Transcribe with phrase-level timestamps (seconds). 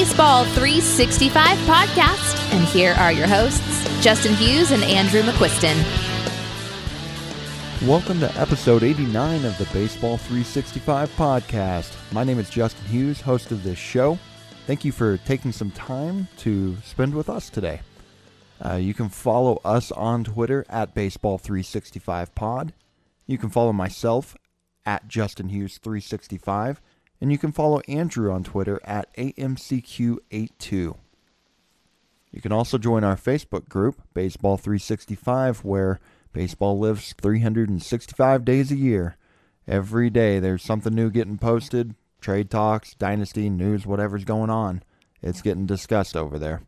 [0.00, 5.76] Baseball 365 podcast, and here are your hosts, Justin Hughes and Andrew McQuiston.
[7.86, 11.94] Welcome to episode 89 of the Baseball 365 podcast.
[12.12, 14.18] My name is Justin Hughes, host of this show.
[14.66, 17.82] Thank you for taking some time to spend with us today.
[18.64, 22.70] Uh, you can follow us on Twitter at Baseball365pod.
[23.26, 24.34] You can follow myself
[24.86, 26.80] at Justin Hughes 365
[27.20, 30.96] and you can follow Andrew on Twitter at AMCQ82.
[32.32, 35.98] You can also join our Facebook group, Baseball 365, where
[36.32, 39.16] baseball lives 365 days a year.
[39.66, 44.82] Every day there's something new getting posted trade talks, dynasty, news, whatever's going on.
[45.22, 46.62] It's getting discussed over there.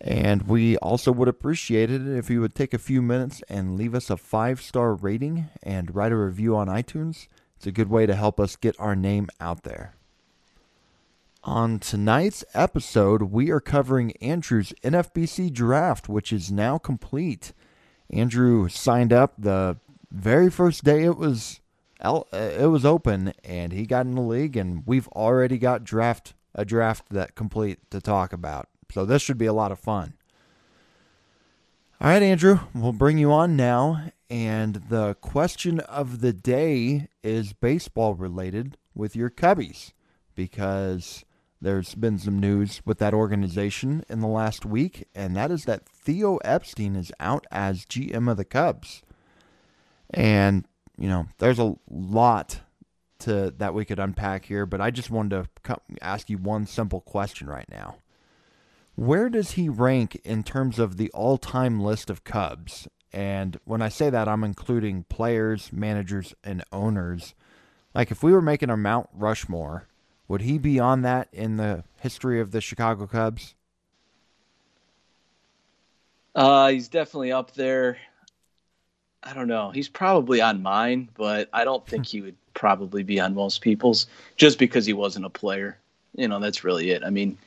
[0.00, 3.94] And we also would appreciate it if you would take a few minutes and leave
[3.94, 7.28] us a five star rating and write a review on iTunes.
[7.62, 9.94] It's a good way to help us get our name out there.
[11.44, 17.52] On tonight's episode, we are covering Andrew's NFBC draft, which is now complete.
[18.10, 19.76] Andrew signed up the
[20.10, 21.60] very first day it was
[22.00, 26.34] uh, it was open, and he got in the league, and we've already got draft
[26.56, 28.68] a draft that complete to talk about.
[28.90, 30.14] So this should be a lot of fun.
[32.02, 37.52] All right, Andrew, we'll bring you on now, and the question of the day is
[37.52, 39.92] baseball related with your Cubbies
[40.34, 41.24] because
[41.60, 45.88] there's been some news with that organization in the last week, and that is that
[45.88, 49.04] Theo Epstein is out as GM of the Cubs.
[50.10, 50.66] And,
[50.98, 52.62] you know, there's a lot
[53.20, 57.00] to that we could unpack here, but I just wanted to ask you one simple
[57.00, 57.98] question right now.
[58.94, 62.88] Where does he rank in terms of the all time list of Cubs?
[63.12, 67.34] And when I say that, I'm including players, managers, and owners.
[67.94, 69.88] Like if we were making a Mount Rushmore,
[70.28, 73.54] would he be on that in the history of the Chicago Cubs?
[76.34, 77.98] Uh, he's definitely up there.
[79.22, 79.70] I don't know.
[79.70, 84.06] He's probably on mine, but I don't think he would probably be on most people's
[84.36, 85.78] just because he wasn't a player.
[86.14, 87.02] You know, that's really it.
[87.04, 87.38] I mean,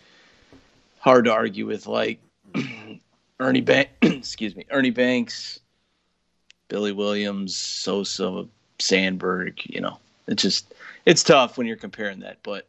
[1.06, 2.20] hard to argue with like
[3.40, 5.60] Ernie Bank, excuse me, Ernie Banks,
[6.68, 8.48] Billy Williams, Sosa,
[8.80, 9.62] Sandberg.
[9.66, 10.74] You know, it's just
[11.06, 12.68] it's tough when you're comparing that, but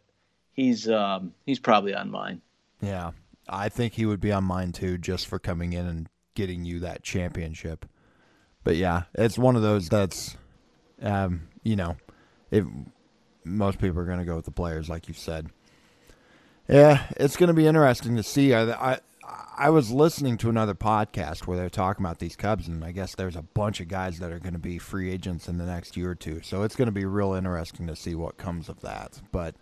[0.52, 2.42] he's um, he's probably on mine.
[2.82, 3.12] Yeah,
[3.48, 6.80] I think he would be on mine too, just for coming in and getting you
[6.80, 7.86] that championship.
[8.64, 10.36] But yeah, it's one of those that's,
[11.00, 11.96] um, you know,
[12.50, 12.66] if
[13.44, 15.48] most people are going to go with the players, like you said.
[16.68, 18.52] Yeah, it's going to be interesting to see.
[18.52, 18.98] I, I
[19.58, 23.14] I was listening to another podcast where they're talking about these Cubs, and I guess
[23.14, 25.96] there's a bunch of guys that are going to be free agents in the next
[25.96, 26.42] year or two.
[26.42, 29.22] So it's going to be real interesting to see what comes of that.
[29.32, 29.54] But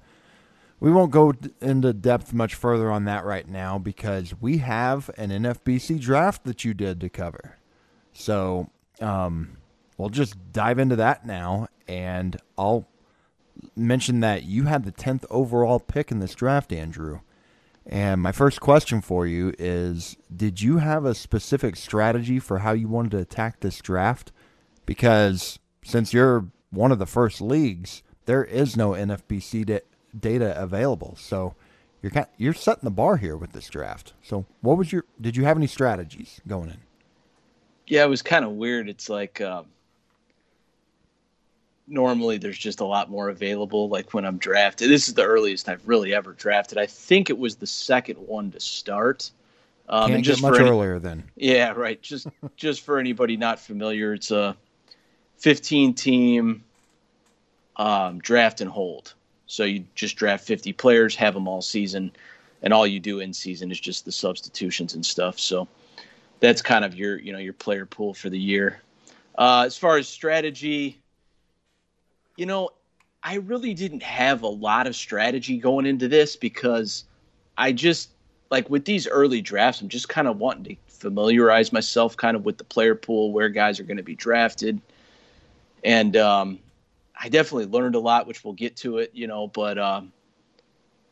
[0.81, 5.31] we won't go into depth much further on that right now because we have an
[5.31, 7.59] NFBC draft that you did to cover.
[8.12, 9.59] So um,
[9.97, 12.88] we'll just dive into that now, and I'll
[13.76, 17.20] mention that you had the 10th overall pick in this draft, Andrew.
[17.87, 22.72] And my first question for you is Did you have a specific strategy for how
[22.72, 24.32] you wanted to attack this draft?
[24.87, 29.81] Because since you're one of the first leagues, there is no NFBC da-
[30.19, 31.15] data available.
[31.19, 31.54] So
[32.03, 34.15] you're kind you're setting the bar here with this draft.
[34.22, 36.78] So what was your did you have any strategies going in?
[37.86, 38.88] Yeah, it was kind of weird.
[38.88, 39.66] It's like um,
[41.87, 43.89] normally there's just a lot more available.
[43.89, 46.78] Like when I'm drafted, this is the earliest I've really ever drafted.
[46.78, 49.31] I think it was the second one to start.
[49.89, 51.25] Um, Can't and just get much any, earlier then.
[51.37, 52.00] Yeah, right.
[52.00, 54.56] Just just for anybody not familiar, it's a
[55.39, 56.65] 15 team
[57.77, 59.15] um, draft and hold.
[59.47, 62.12] So you just draft 50 players, have them all season,
[62.62, 65.39] and all you do in season is just the substitutions and stuff.
[65.39, 65.69] So
[66.41, 68.80] that's kind of your you know your player pool for the year.
[69.37, 70.98] Uh, as far as strategy,
[72.36, 72.71] you know,
[73.22, 77.04] I really didn't have a lot of strategy going into this because
[77.57, 78.10] I just
[78.51, 82.45] like with these early drafts, I'm just kind of wanting to familiarize myself kind of
[82.45, 84.81] with the player pool, where guys are going to be drafted.
[85.83, 86.59] And um,
[87.21, 89.48] I definitely learned a lot, which we'll get to it, you know.
[89.48, 90.13] But um,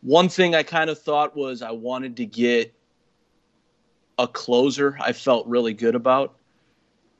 [0.02, 2.74] one thing I kind of thought was I wanted to get
[4.18, 6.36] a closer I felt really good about.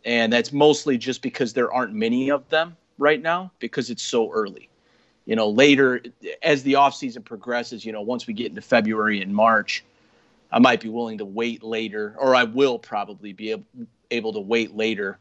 [0.05, 4.32] And that's mostly just because there aren't many of them right now because it's so
[4.32, 4.69] early.
[5.26, 6.02] You know, later
[6.43, 9.84] as the offseason progresses, you know, once we get into February and March,
[10.50, 13.64] I might be willing to wait later, or I will probably be able,
[14.10, 15.19] able to wait later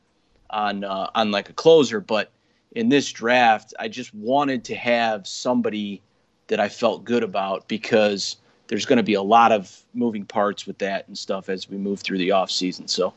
[0.49, 1.99] on uh, on like a closer.
[1.99, 2.31] But
[2.71, 6.01] in this draft, I just wanted to have somebody
[6.47, 8.37] that I felt good about because
[8.67, 11.77] there's going to be a lot of moving parts with that and stuff as we
[11.77, 12.87] move through the off season.
[12.87, 13.13] So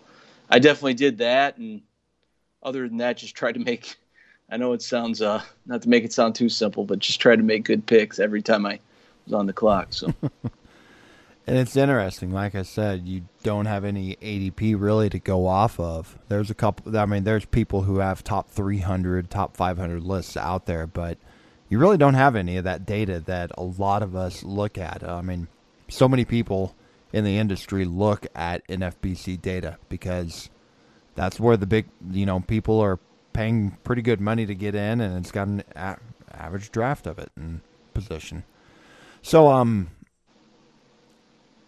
[0.51, 1.81] I definitely did that, and
[2.63, 3.97] other than that, just tried to make.
[4.51, 7.35] I know it sounds uh, not to make it sound too simple, but just try
[7.35, 8.79] to make good picks every time I
[9.25, 9.93] was on the clock.
[9.93, 10.13] So.
[11.47, 12.31] And it's interesting.
[12.31, 16.19] Like I said, you don't have any ADP really to go off of.
[16.29, 16.97] There's a couple.
[16.97, 21.19] I mean, there's people who have top 300, top 500 lists out there, but
[21.69, 25.05] you really don't have any of that data that a lot of us look at.
[25.05, 25.49] I mean,
[25.89, 26.75] so many people
[27.13, 30.49] in the industry look at NFBC data because
[31.15, 32.99] that's where the big, you know, people are
[33.35, 35.99] paying pretty good money to get in, and it's got an a-
[36.33, 37.61] average draft of it and
[37.93, 38.45] position.
[39.21, 39.91] So, um,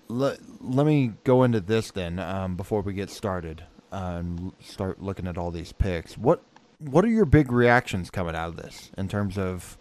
[0.09, 5.03] let, let me go into this then um, before we get started uh, and start
[5.03, 6.17] looking at all these picks.
[6.17, 6.43] What
[6.79, 9.79] what are your big reactions coming out of this in terms of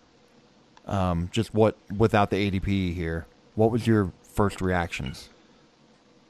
[0.85, 3.25] um, just what without the ADP here?
[3.55, 5.29] What was your first reactions?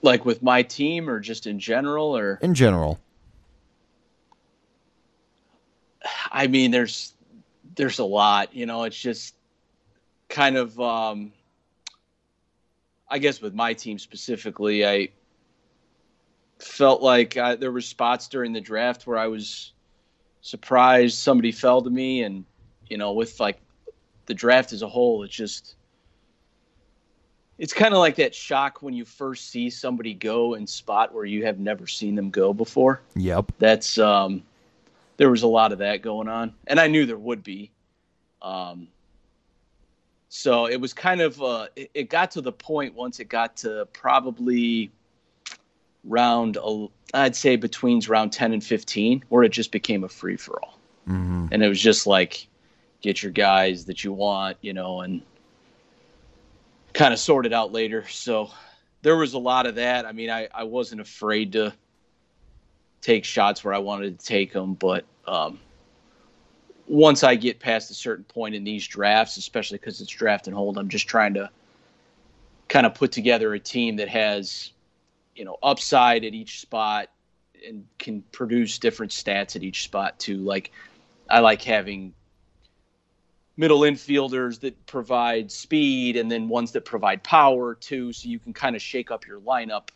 [0.01, 2.99] Like with my team, or just in general, or in general.
[6.31, 7.13] I mean, there's
[7.75, 8.55] there's a lot.
[8.55, 9.35] You know, it's just
[10.29, 10.79] kind of.
[10.79, 11.31] Um,
[13.07, 15.09] I guess with my team specifically, I
[16.59, 19.73] felt like I, there were spots during the draft where I was
[20.41, 22.45] surprised somebody fell to me, and
[22.87, 23.59] you know, with like
[24.25, 25.75] the draft as a whole, it's just
[27.57, 31.25] it's kind of like that shock when you first see somebody go in spot where
[31.25, 33.01] you have never seen them go before.
[33.15, 33.51] Yep.
[33.59, 34.43] That's um
[35.17, 37.71] there was a lot of that going on, and I knew there would be.
[38.41, 38.87] Um,
[40.29, 43.57] so it was kind of uh, it, it, got to the point once it got
[43.57, 44.91] to probably
[46.03, 46.57] round
[47.13, 50.77] I'd say between round 10 and 15 where it just became a free for all.
[51.07, 51.47] Mm-hmm.
[51.51, 52.47] And it was just like
[53.01, 55.21] get your guys that you want, you know, and
[56.93, 58.05] kind of sort it out later.
[58.09, 58.51] So
[59.01, 60.05] there was a lot of that.
[60.05, 61.73] I mean, I, I wasn't afraid to
[63.05, 65.59] take shots where I wanted to take them, but um,
[66.87, 70.55] once I get past a certain point in these drafts, especially because it's draft and
[70.55, 71.51] hold, I'm just trying to
[72.67, 74.71] kind of put together a team that has,
[75.35, 77.09] you know, upside at each spot
[77.67, 80.37] and can produce different stats at each spot too.
[80.37, 80.71] Like
[81.29, 82.11] I like having
[83.55, 88.51] middle infielders that provide speed and then ones that provide power too, so you can
[88.51, 89.89] kind of shake up your lineup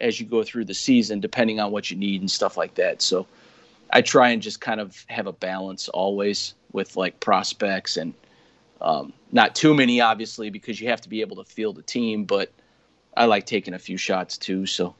[0.00, 3.02] as you go through the season, depending on what you need and stuff like that.
[3.02, 3.26] So
[3.90, 8.14] I try and just kind of have a balance always with like prospects and
[8.80, 12.24] um, not too many, obviously, because you have to be able to field a team.
[12.24, 12.52] But
[13.16, 14.66] I like taking a few shots too.
[14.66, 14.94] So,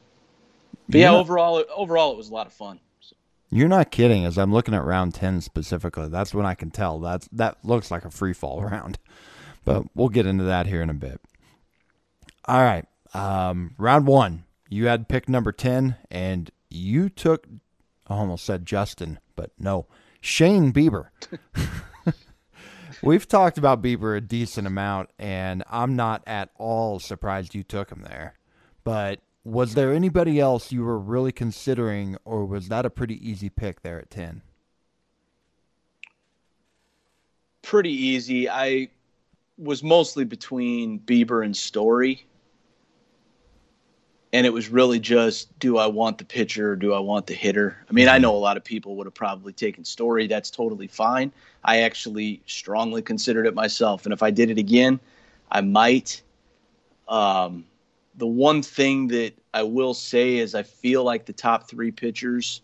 [0.89, 2.79] but yeah, overall, overall, it was a lot of fun.
[2.99, 3.15] So.
[3.51, 4.25] You're not kidding.
[4.25, 7.91] As I'm looking at round ten specifically, that's when I can tell that's that looks
[7.91, 8.97] like a free fall round.
[9.63, 11.21] But we'll get into that here in a bit.
[12.45, 14.45] All right, um, round one.
[14.69, 17.47] You had pick number ten, and you took
[18.09, 19.87] I almost said Justin, but no,
[20.21, 21.09] Shane Bieber.
[23.03, 27.91] We've talked about Bieber a decent amount, and I'm not at all surprised you took
[27.91, 28.35] him there.
[28.83, 33.49] But was there anybody else you were really considering, or was that a pretty easy
[33.49, 34.41] pick there at 10?
[37.61, 38.49] Pretty easy.
[38.49, 38.89] I
[39.57, 42.25] was mostly between Bieber and Story
[44.33, 47.33] and it was really just do I want the pitcher or do I want the
[47.33, 47.77] hitter?
[47.89, 50.27] I mean, I know a lot of people would have probably taken Story.
[50.27, 51.31] That's totally fine.
[51.63, 54.99] I actually strongly considered it myself, and if I did it again,
[55.51, 56.21] I might.
[57.07, 57.65] Um,
[58.15, 62.61] the one thing that I will say is I feel like the top three pitchers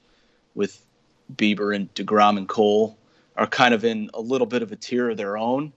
[0.55, 0.85] with
[1.35, 2.97] Bieber and DeGrom and Cole
[3.37, 5.71] are kind of in a little bit of a tier of their own,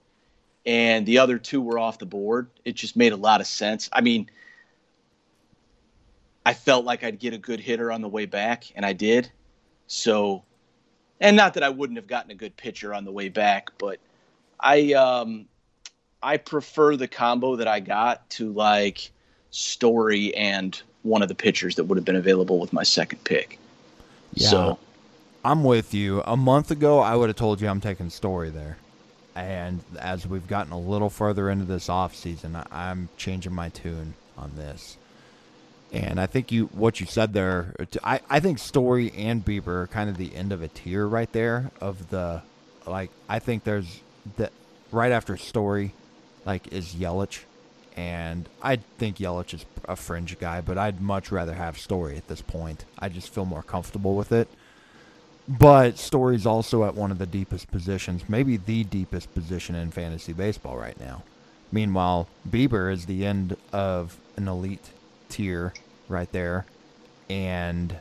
[0.65, 2.47] and the other two were off the board.
[2.65, 3.89] It just made a lot of sense.
[3.93, 4.29] I mean
[6.47, 9.29] I felt like I'd get a good hitter on the way back, and I did.
[9.87, 10.45] So,
[11.19, 13.99] and not that I wouldn't have gotten a good pitcher on the way back, but
[14.57, 15.47] I um,
[16.23, 19.11] I prefer the combo that I got to like
[19.51, 23.59] Story and one of the pitchers that would have been available with my second pick.
[24.33, 24.79] Yeah, so,
[25.43, 26.21] I'm with you.
[26.21, 28.77] A month ago, I would have told you I'm taking Story there.
[29.35, 34.13] And as we've gotten a little further into this off season, I'm changing my tune
[34.37, 34.95] on this.
[35.91, 39.87] And I think you what you said there, I, I think Story and Bieber are
[39.87, 42.41] kind of the end of a tier right there of the
[42.85, 44.01] like I think there's
[44.35, 44.51] that
[44.91, 45.93] right after Story
[46.45, 47.43] like is Yelich
[47.97, 52.27] and I think Yelich is a fringe guy, but I'd much rather have Story at
[52.27, 52.85] this point.
[52.99, 54.47] I just feel more comfortable with it.
[55.47, 60.33] But Story's also at one of the deepest positions, maybe the deepest position in fantasy
[60.33, 61.23] baseball right now.
[61.71, 64.89] Meanwhile, Bieber is the end of an elite
[65.29, 65.73] tier
[66.09, 66.65] right there,
[67.29, 67.95] and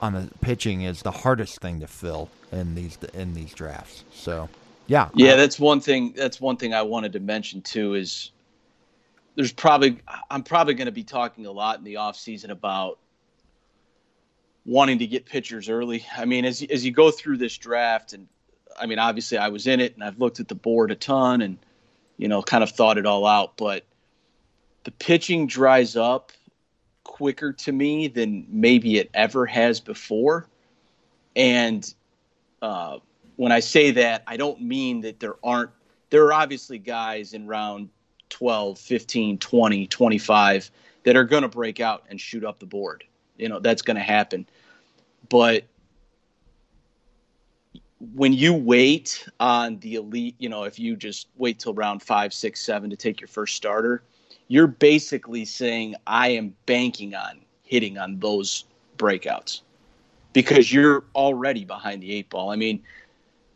[0.00, 4.04] on the pitching is the hardest thing to fill in these in these drafts.
[4.12, 4.48] So,
[4.86, 6.14] yeah, yeah, that's one thing.
[6.16, 7.94] That's one thing I wanted to mention too.
[7.94, 8.30] Is
[9.34, 9.98] there's probably
[10.30, 12.98] I'm probably going to be talking a lot in the off season about
[14.64, 16.04] wanting to get pitchers early.
[16.16, 18.26] I mean, as as you go through this draft, and
[18.78, 21.42] I mean, obviously I was in it, and I've looked at the board a ton,
[21.42, 21.58] and
[22.16, 23.56] you know, kind of thought it all out.
[23.56, 23.84] But
[24.84, 26.32] the pitching dries up
[27.04, 30.46] quicker to me than maybe it ever has before,
[31.36, 31.92] and
[32.62, 32.98] uh,
[33.36, 35.70] when I say that, I don't mean that there aren't.
[36.10, 37.88] There are obviously guys in round
[38.30, 40.70] 12, 15, 20, 25
[41.04, 43.04] that are going to break out and shoot up the board.
[43.36, 44.46] You know, that's going to happen.
[45.28, 45.64] But
[48.14, 52.32] when you wait on the elite, you know, if you just wait till round five,
[52.32, 54.02] six, seven to take your first starter,
[54.50, 58.64] you're basically saying, I am banking on hitting on those
[58.98, 59.60] breakouts
[60.32, 62.50] because you're already behind the eight ball.
[62.50, 62.82] I mean,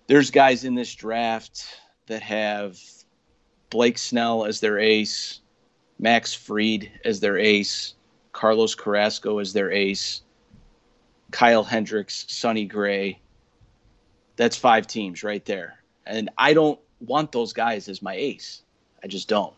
[0.07, 1.67] there's guys in this draft
[2.07, 2.79] that have
[3.71, 5.41] Blake Snell as their ace,
[5.99, 7.95] Max Fried as their ace,
[8.31, 10.23] Carlos Carrasco as their ace,
[11.33, 13.19] Kyle Hendricks, Sonny Gray.
[14.37, 15.81] That's five teams right there.
[16.07, 18.63] And I don't want those guys as my ace.
[19.03, 19.55] I just don't.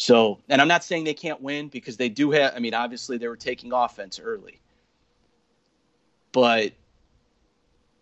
[0.00, 3.18] So, and I'm not saying they can't win because they do have, I mean, obviously
[3.18, 4.60] they were taking offense early.
[6.30, 6.72] But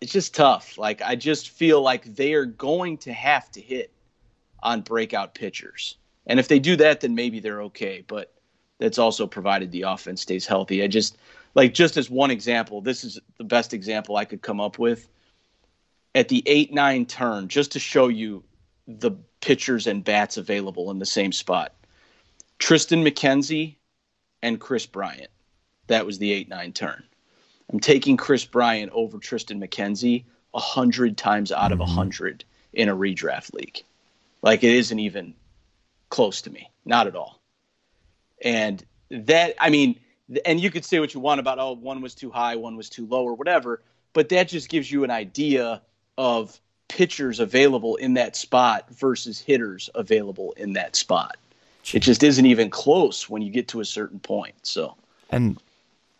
[0.02, 0.76] it's just tough.
[0.76, 3.90] Like, I just feel like they are going to have to hit
[4.62, 5.96] on breakout pitchers.
[6.26, 8.04] And if they do that, then maybe they're okay.
[8.06, 8.30] But
[8.78, 10.82] that's also provided the offense stays healthy.
[10.82, 11.16] I just
[11.54, 15.08] like just as one example, this is the best example I could come up with.
[16.14, 18.44] At the 8-9 turn, just to show you
[18.86, 21.72] the pitchers and bats available in the same spot.
[22.58, 23.76] Triston McKenzie
[24.42, 25.30] and Kris Bryant.
[25.88, 27.02] That was the 8-9 turn.
[27.72, 31.94] I'm taking Kris Bryant over Triston McKenzie a hundred times out of a mm-hmm.
[31.94, 33.82] hundred in a redraft league.
[34.42, 35.34] Like it isn't even
[36.10, 36.70] close to me.
[36.84, 37.40] Not at all.
[38.42, 39.98] And that, I mean,
[40.44, 42.88] and you could say what you want about, oh, one was too high, one was
[42.88, 43.82] too low, or whatever,
[44.12, 45.82] but that just gives you an idea
[46.18, 51.36] of pitchers available in that spot versus hitters available in that spot.
[51.94, 54.54] It just isn't even close when you get to a certain point.
[54.62, 54.96] So,
[55.30, 55.60] and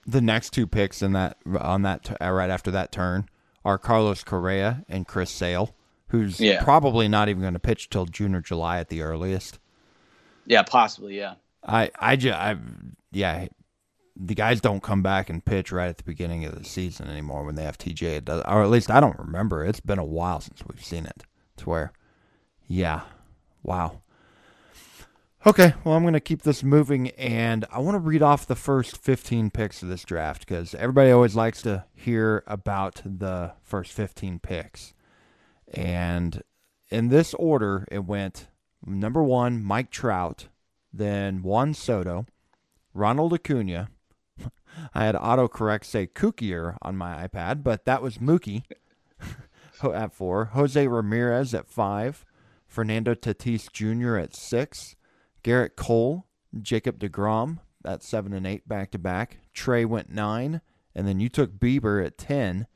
[0.06, 3.28] the next two picks in that on that uh, right after that turn
[3.64, 5.74] are Carlos Correa and Chris Sale,
[6.08, 6.62] who's yeah.
[6.62, 9.58] probably not even going to pitch till June or July at the earliest.
[10.46, 11.16] Yeah, possibly.
[11.16, 11.34] Yeah.
[11.64, 12.56] I I just I
[13.10, 13.48] yeah,
[14.14, 17.44] the guys don't come back and pitch right at the beginning of the season anymore
[17.44, 18.24] when they have TJ.
[18.24, 19.64] Does, or at least I don't remember.
[19.64, 21.24] It's been a while since we've seen it.
[21.58, 21.92] To where,
[22.68, 23.00] yeah,
[23.62, 24.00] wow.
[25.46, 28.56] Okay, well, I'm going to keep this moving, and I want to read off the
[28.56, 33.92] first 15 picks of this draft because everybody always likes to hear about the first
[33.92, 34.92] 15 picks.
[35.72, 36.42] And
[36.90, 38.48] in this order, it went
[38.84, 40.48] number one, Mike Trout,
[40.92, 42.26] then Juan Soto,
[42.92, 43.90] Ronald Acuna.
[44.94, 48.64] I had autocorrect say Kookier on my iPad, but that was Mookie
[49.84, 50.46] at four.
[50.46, 52.24] Jose Ramirez at five.
[52.66, 54.16] Fernando Tatis Jr.
[54.16, 54.96] at six.
[55.46, 56.26] Gerrit Cole,
[56.60, 59.38] Jacob DeGrom at seven and eight back to back.
[59.54, 60.60] Trea went nine.
[60.92, 62.66] And then you took Bieber at 10.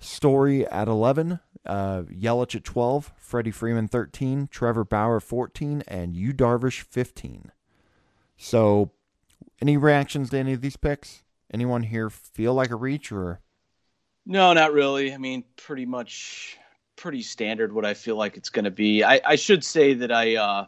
[0.00, 1.38] Story at 11.
[1.64, 3.12] Uh, Yelich at 12.
[3.16, 4.48] Freddie Freeman 13.
[4.50, 5.84] Trevor Bauer 14.
[5.86, 7.52] And Yu Darvish 15.
[8.36, 8.90] So,
[9.60, 11.22] any reactions to any of these picks?
[11.52, 13.40] Anyone here feel like a reach or?
[14.26, 15.14] No, not really.
[15.14, 16.58] I mean, pretty much,
[16.96, 17.72] pretty standard.
[17.72, 19.04] What I feel like it's going to be.
[19.04, 20.66] I, I should say that I, uh,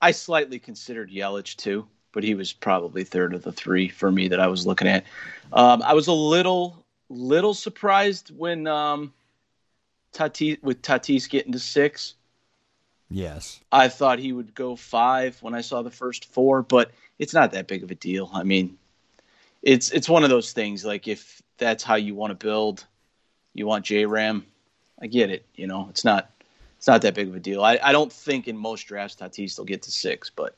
[0.00, 4.28] I slightly considered Yelich too, but he was probably third of the three for me
[4.28, 5.04] that I was looking at.
[5.52, 9.12] Um, I was a little, little surprised when um,
[10.12, 12.14] Tatis with Tatis getting to six.
[13.10, 13.60] Yes.
[13.72, 17.52] I thought he would go five when I saw the first four, but it's not
[17.52, 18.30] that big of a deal.
[18.32, 18.78] I mean,
[19.62, 20.84] it's it's one of those things.
[20.84, 22.84] Like if that's how you want to build,
[23.52, 24.46] you want J Ram,
[25.00, 25.44] I get it.
[25.54, 26.30] You know, it's not
[26.80, 27.62] it's not that big of a deal.
[27.62, 30.56] I, I don't think in most drafts Tatis will get to six, but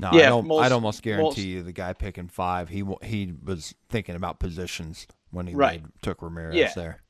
[0.00, 2.82] no, yeah, I don't, most, I'd almost guarantee most, you the guy picking five, he
[3.04, 5.80] he was thinking about positions when he right.
[5.80, 6.72] made, took Ramirez yeah.
[6.74, 7.00] there.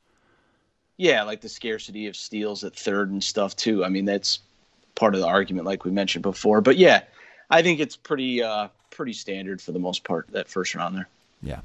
[0.99, 3.87] Yeah, like the scarcity of steals at third and stuff too.
[3.87, 4.41] I mean, that's
[4.97, 6.61] part of the argument, like we mentioned before.
[6.61, 7.05] But yeah,
[7.49, 11.09] I think it's pretty uh, pretty standard for the most part that first round there.
[11.43, 11.61] Yeah.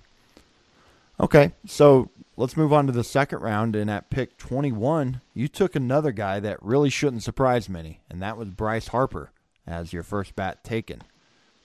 [1.19, 3.75] Okay, so let's move on to the second round.
[3.75, 8.37] And at pick 21, you took another guy that really shouldn't surprise many, and that
[8.37, 9.31] was Bryce Harper
[9.65, 11.01] as your first bat taken.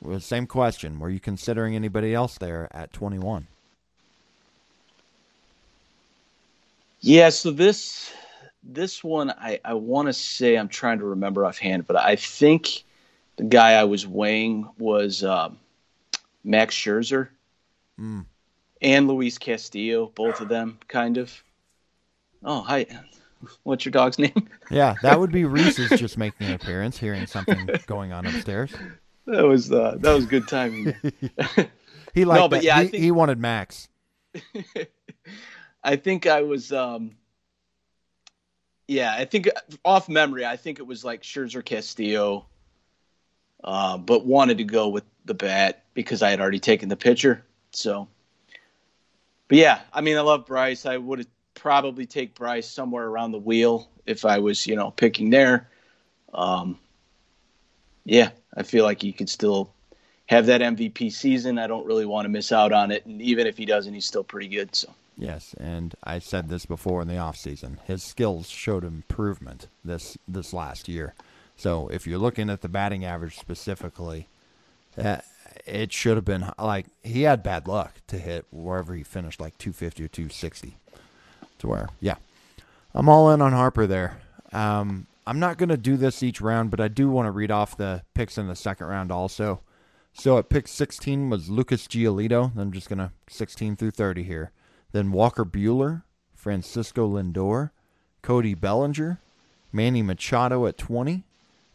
[0.00, 0.99] Well, same question.
[0.99, 3.47] Were you considering anybody else there at 21?
[7.00, 8.12] Yeah, so this
[8.64, 12.85] this one I, I want to say I'm trying to remember offhand, but I think
[13.37, 15.59] the guy I was weighing was um,
[16.44, 17.28] Max Scherzer
[18.00, 18.26] Mm.
[18.83, 21.33] And Luis Castillo, both of them kind of.
[22.45, 22.87] Oh, hi.
[23.62, 24.49] What's your dog's name?
[24.71, 28.73] Yeah, that would be Reese's just making an appearance, hearing something going on upstairs.
[29.27, 30.95] That was uh, that was good timing.
[32.15, 32.65] He liked No, but that.
[32.65, 33.89] yeah, he, think- he wanted Max.
[35.85, 37.17] I think I was um
[38.89, 39.49] yeah, I think
[39.85, 42.47] off memory, I think it was like Scherzer Castillo.
[43.65, 47.45] Uh, but wanted to go with the bat because I had already taken the pitcher.
[47.73, 48.09] So
[49.52, 50.87] But yeah, I mean I love Bryce.
[50.87, 55.28] I would probably take Bryce somewhere around the wheel if I was, you know, picking
[55.28, 55.68] there.
[56.32, 56.78] Um
[58.06, 59.71] yeah, I feel like he could still
[60.25, 61.59] have that MVP season.
[61.59, 63.04] I don't really want to miss out on it.
[63.04, 64.75] And even if he doesn't, he's still pretty good.
[64.75, 67.78] So Yes, and I said this before in the offseason.
[67.85, 71.12] His skills showed improvement this this last year.
[71.59, 74.28] So if you're looking at the batting average specifically,
[74.97, 75.18] uh,
[75.64, 79.59] it should have been like he had bad luck to hit wherever he finished, like
[79.59, 80.76] 250 or 260.
[81.59, 82.16] To where, yeah,
[82.95, 84.19] I'm all in on Harper there.
[84.52, 87.50] Um, I'm not going to do this each round, but I do want to read
[87.50, 89.61] off the picks in the second round also.
[90.12, 92.57] So at pick 16 was Lucas Giolito.
[92.57, 94.50] I'm just going to 16 through 30 here.
[94.90, 96.02] Then Walker Buehler,
[96.35, 97.71] Francisco Lindor,
[98.21, 99.21] Cody Bellinger,
[99.73, 101.25] Manny Machado at 20.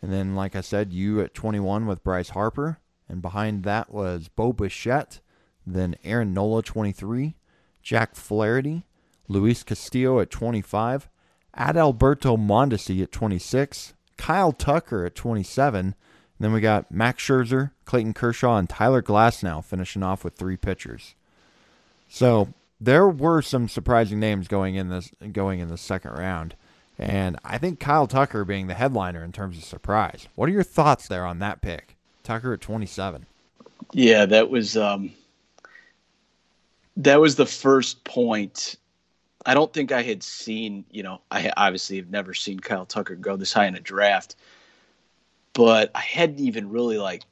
[0.01, 2.79] And then, like I said, you at 21 with Bryce Harper.
[3.10, 5.20] And behind that was Bo Bichette.
[5.66, 7.36] Then Aaron Nola, 23.
[7.82, 8.84] Jack Flaherty.
[9.28, 11.10] Luis Castillo at 25.
[11.58, 13.93] Adalberto Mondesi at 26.
[14.17, 15.96] Kyle Tucker at 27.
[16.39, 20.58] And then we got Max Scherzer, Clayton Kershaw, and Tyler Glasnow finishing off with three
[20.58, 21.15] pitchers.
[22.08, 26.56] So there were some surprising names going in this going in the second round,
[26.98, 30.28] and I think Kyle Tucker being the headliner in terms of surprise.
[30.36, 31.96] What are your thoughts there on that pick?
[32.28, 33.26] Tucker at twenty seven.
[33.94, 35.12] Yeah, that was um,
[36.98, 38.76] that was the first point.
[39.46, 40.84] I don't think I had seen.
[40.92, 44.36] You know, I obviously have never seen Kyle Tucker go this high in a draft,
[45.54, 47.24] but I hadn't even really like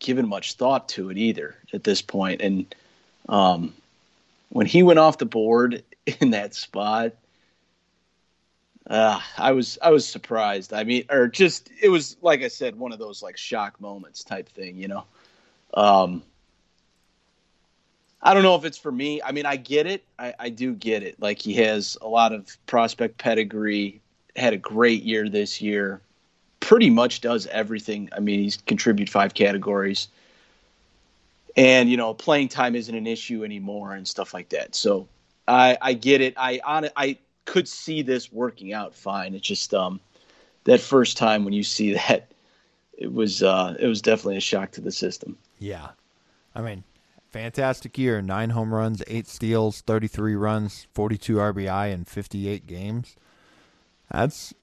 [0.00, 2.42] given much thought to it either at this point.
[2.42, 2.74] And
[3.30, 3.72] um,
[4.50, 5.82] when he went off the board
[6.20, 7.14] in that spot,
[8.88, 10.72] uh, I was I was surprised.
[10.72, 14.22] I mean, or just it was like I said, one of those like shock moments
[14.22, 15.04] type thing, you know.
[15.74, 16.22] Um,
[18.22, 19.20] I don't know if it's for me.
[19.22, 20.04] I mean, I get it.
[20.18, 21.20] I, I do get it.
[21.20, 24.00] Like he has a lot of prospect pedigree.
[24.36, 26.00] Had a great year this year.
[26.60, 28.08] Pretty much does everything.
[28.16, 30.08] I mean, he's contributed five categories,
[31.56, 34.74] and you know, playing time isn't an issue anymore and stuff like that.
[34.74, 35.08] So
[35.48, 36.34] I, I get it.
[36.36, 39.34] I on I could see this working out fine.
[39.34, 40.00] It's just um,
[40.64, 42.30] that first time when you see that,
[42.98, 45.38] it was uh, it was definitely a shock to the system.
[45.58, 45.88] Yeah,
[46.54, 46.84] I mean,
[47.30, 48.20] fantastic year.
[48.20, 53.16] Nine home runs, eight steals, thirty three runs, forty two RBI in fifty eight games.
[54.10, 54.54] That's,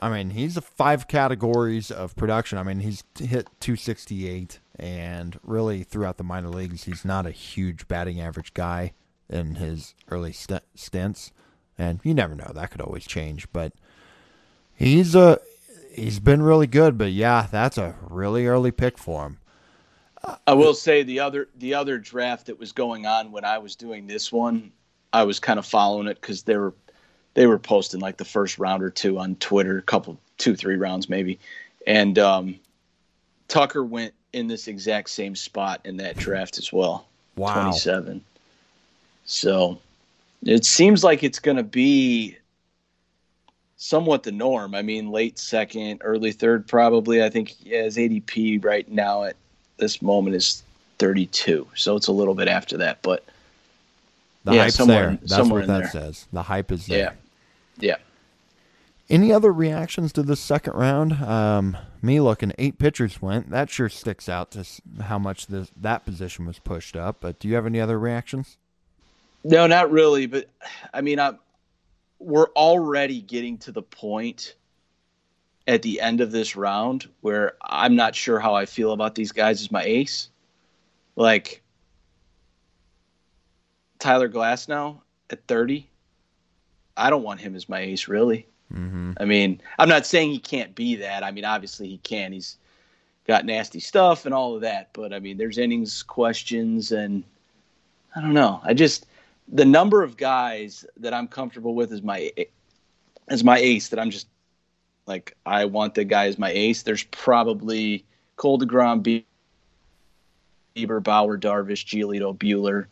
[0.00, 2.58] I mean, he's five categories of production.
[2.58, 7.26] I mean, he's hit two sixty eight, and really throughout the minor leagues, he's not
[7.26, 8.92] a huge batting average guy
[9.28, 11.32] in his early st- stints.
[11.78, 13.46] And you never know; that could always change.
[13.52, 13.72] But
[14.74, 15.38] he's a
[15.92, 16.96] he's been really good.
[16.96, 19.38] But yeah, that's a really early pick for him.
[20.46, 23.76] I will say the other the other draft that was going on when I was
[23.76, 24.72] doing this one,
[25.12, 26.74] I was kind of following it because they were
[27.34, 30.76] they were posting like the first round or two on Twitter, a couple two three
[30.76, 31.38] rounds maybe,
[31.86, 32.58] and um,
[33.48, 37.52] Tucker went in this exact same spot in that draft as well, Wow.
[37.52, 38.24] twenty seven.
[39.26, 39.78] So
[40.44, 42.36] it seems like it's going to be
[43.76, 44.74] somewhat the norm.
[44.74, 47.22] I mean, late second, early third, probably.
[47.22, 49.36] I think yeah, his ADP right now at
[49.78, 50.62] this moment is
[50.98, 53.02] 32, so it's a little bit after that.
[53.02, 53.24] But
[54.44, 55.18] The Yeah, hype's somewhere there.
[55.20, 55.90] That's somewhere what that there.
[55.90, 56.26] says.
[56.32, 56.98] The hype is there.
[57.78, 57.96] yeah, yeah.
[59.08, 61.12] Any other reactions to this second round?
[61.22, 63.50] Um, me looking, eight pitchers went.
[63.50, 64.64] That sure sticks out to
[65.02, 67.18] how much this, that position was pushed up.
[67.20, 68.56] But do you have any other reactions?
[69.46, 70.26] No, not really.
[70.26, 70.48] But
[70.92, 71.38] I mean, I'm,
[72.18, 74.56] we're already getting to the point
[75.68, 79.32] at the end of this round where I'm not sure how I feel about these
[79.32, 80.28] guys as my ace.
[81.14, 81.62] Like
[83.98, 85.88] Tyler Glasnow at 30.
[86.96, 88.46] I don't want him as my ace, really.
[88.72, 89.12] Mm-hmm.
[89.18, 91.22] I mean, I'm not saying he can't be that.
[91.22, 92.32] I mean, obviously he can.
[92.32, 92.56] He's
[93.26, 94.90] got nasty stuff and all of that.
[94.92, 97.22] But I mean, there's innings questions, and
[98.16, 98.60] I don't know.
[98.64, 99.06] I just
[99.48, 102.32] the number of guys that I'm comfortable with as my
[103.28, 104.26] as my ace that I'm just
[105.06, 106.82] like I want the guy as my ace.
[106.82, 108.04] There's probably
[108.36, 109.24] Cole Degrom,
[110.76, 112.86] Bieber, Bauer, Darvish, Giolito, Buehler,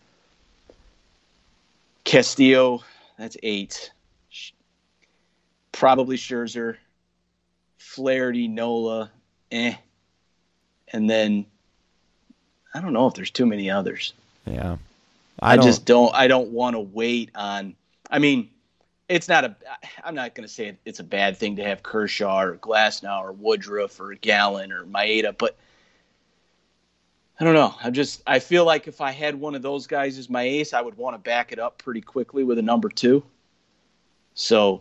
[2.05, 2.83] Castillo.
[3.19, 3.91] That's eight.
[5.73, 6.77] Probably Scherzer,
[7.79, 9.11] Flaherty, Nola,
[9.51, 9.75] eh,
[10.93, 11.47] and then
[12.73, 14.13] I don't know if there's too many others.
[14.47, 14.77] Yeah,
[15.45, 16.15] I, I don't, just don't.
[16.15, 17.77] I don't want to wait on.
[18.11, 18.49] I mean,
[19.11, 19.55] it's not a.
[20.03, 23.33] I'm not going to say it's a bad thing to have Kershaw or Glasnow or
[23.33, 25.59] Woodruff or Gallen or Maeda, but
[27.39, 27.75] I don't know.
[27.83, 30.73] I just I feel like if I had one of those guys as my ace,
[30.73, 33.23] I would want to back it up pretty quickly with a number two.
[34.33, 34.81] So,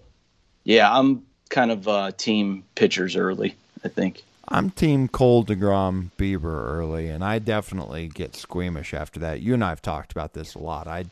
[0.64, 3.56] yeah, I'm kind of uh, team pitchers early.
[3.84, 4.24] I think.
[4.48, 9.42] I'm team Cole Degrom Bieber early, and I definitely get squeamish after that.
[9.42, 10.88] You and I have talked about this a lot.
[10.88, 11.06] I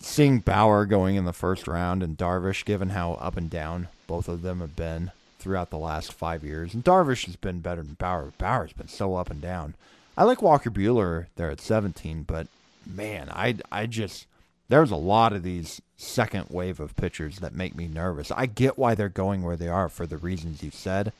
[0.00, 4.28] seeing Bauer going in the first round and Darvish, given how up and down both
[4.28, 7.94] of them have been throughout the last five years, and Darvish has been better than
[7.94, 8.32] Bauer.
[8.36, 9.74] Bauer's been so up and down.
[10.16, 12.46] I like Walker Buehler there at 17, but
[12.84, 14.26] man, I I just
[14.68, 18.30] there's a lot of these second wave of pitchers that make me nervous.
[18.30, 21.12] I get why they're going where they are for the reasons you said.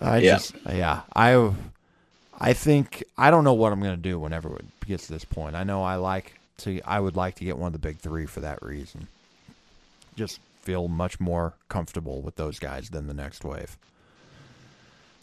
[0.00, 0.36] I yeah.
[0.36, 1.52] just yeah, I
[2.38, 5.24] I think I don't know what I'm going to do whenever it gets to this
[5.24, 5.56] point.
[5.56, 8.26] I know I like to I would like to get one of the big 3
[8.26, 9.08] for that reason.
[10.16, 13.76] Just feel much more comfortable with those guys than the next wave.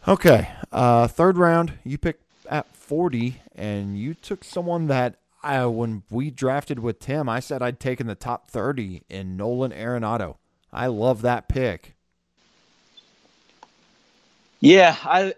[0.07, 6.03] Okay, uh, third round, you pick at 40, and you took someone that I, when
[6.09, 10.37] we drafted with Tim, I said I'd taken the top 30 in Nolan Arenado.
[10.71, 11.96] I love that pick.
[14.59, 15.33] Yeah, I,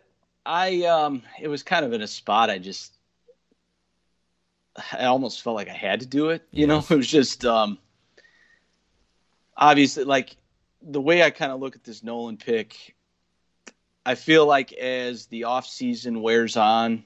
[0.46, 2.50] I, um, it was kind of in a spot.
[2.50, 2.94] I just,
[4.94, 6.48] I almost felt like I had to do it.
[6.52, 6.68] You yes.
[6.68, 7.78] know, it was just, um,
[9.58, 10.36] obviously like
[10.82, 12.96] the way I kind of look at this Nolan pick
[14.06, 17.04] I feel like as the off season wears on,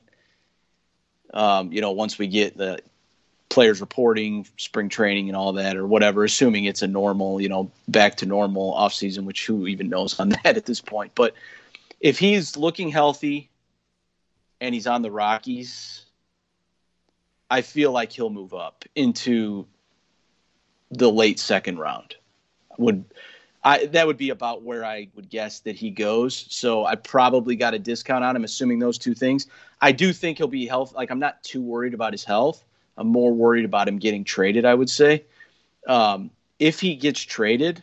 [1.34, 2.80] um, you know, once we get the
[3.50, 7.70] players reporting, spring training, and all that, or whatever, assuming it's a normal, you know,
[7.90, 11.12] back to normal off season, which who even knows on that at this point.
[11.14, 11.34] But
[12.04, 13.50] if he's looking healthy
[14.60, 16.06] and he's on the Rockies,
[17.50, 19.66] I feel like he'll move up into
[20.92, 22.16] the late second round.
[22.78, 23.06] Would
[23.64, 26.46] I, that would be about where I would guess that he goes.
[26.50, 29.48] So I probably got a discount on him, assuming those two things.
[29.80, 30.94] I do think he'll be health.
[30.94, 32.66] Like I'm not too worried about his health.
[32.98, 34.66] I'm more worried about him getting traded.
[34.66, 35.24] I would say,
[35.88, 37.82] um, if he gets traded,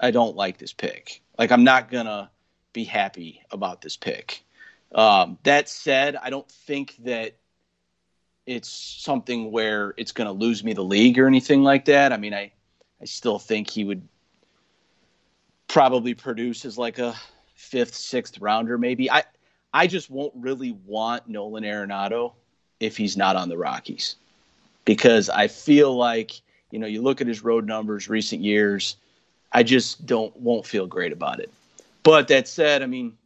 [0.00, 1.20] I don't like this pick.
[1.38, 2.30] Like I'm not gonna
[2.72, 4.44] be happy about this pick.
[4.92, 7.34] Um, that said, I don't think that
[8.46, 12.12] it's something where it's going to lose me the league or anything like that.
[12.12, 12.52] I mean, I
[13.00, 14.06] I still think he would
[15.68, 17.14] probably produce as like a
[17.54, 19.10] fifth, sixth rounder, maybe.
[19.10, 19.24] I
[19.72, 22.32] I just won't really want Nolan Arenado
[22.80, 24.16] if he's not on the Rockies.
[24.84, 28.96] Because I feel like, you know, you look at his road numbers recent years,
[29.52, 31.50] I just don't won't feel great about it.
[32.02, 33.16] But that said, I mean,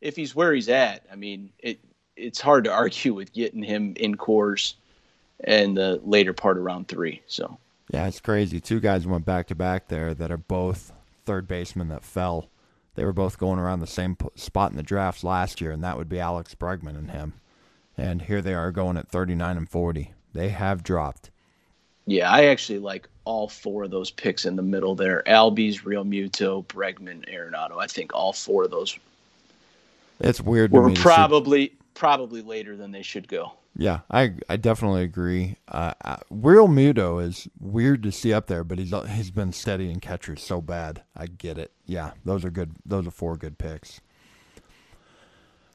[0.00, 1.80] if he's where he's at, I mean, it
[2.16, 4.74] it's hard to argue with getting him in Coors
[5.42, 7.22] and the later part of round three.
[7.26, 7.58] So
[7.90, 8.60] yeah, it's crazy.
[8.60, 10.92] Two guys went back to back there that are both
[11.24, 12.48] third basemen that fell.
[12.94, 15.98] They were both going around the same spot in the drafts last year, and that
[15.98, 17.34] would be Alex Bregman and him.
[17.96, 20.12] And here they are going at 39 and 40.
[20.32, 21.30] They have dropped.
[22.06, 25.22] Yeah, I actually like all four of those picks in the middle there.
[25.26, 27.78] Albies, Realmuto, Bregman, Arenado.
[27.78, 28.98] I think all four of those.
[30.20, 30.70] It's weird.
[30.70, 33.52] Were probably probably later than they should go.
[33.76, 35.56] Yeah, I I definitely agree.
[35.66, 39.98] Uh, uh, Realmuto is weird to see up there, but he's he's been steady in
[39.98, 41.02] catchers so bad.
[41.16, 41.72] I get it.
[41.84, 42.76] Yeah, those are good.
[42.86, 44.00] Those are four good picks.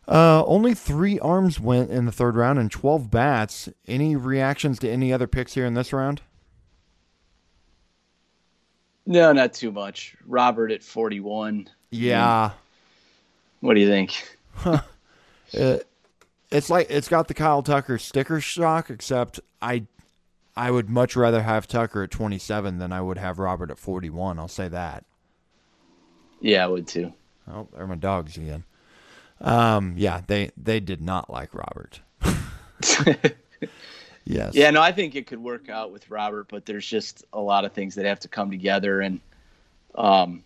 [0.08, 3.68] Uh, only three arms went in the third round and twelve bats.
[3.86, 6.22] Any reactions to any other picks here in this round?
[9.10, 10.16] No, not too much.
[10.28, 11.68] Robert at forty-one.
[11.90, 12.52] Yeah.
[13.60, 14.38] What do you think?
[14.64, 14.80] Uh,
[16.52, 19.88] it's like it's got the Kyle Tucker sticker shock, except I
[20.56, 24.38] I would much rather have Tucker at 27 than I would have Robert at 41.
[24.38, 25.06] I'll say that.
[26.40, 27.12] Yeah, I would too.
[27.52, 28.64] Oh, there are my dogs again.
[29.42, 32.02] Um, yeah, they they did not like Robert.
[34.26, 34.54] Yes.
[34.54, 37.66] Yeah, no, I think it could work out with Robert, but there's just a lot
[37.66, 39.20] of things that have to come together, and
[39.96, 40.44] um,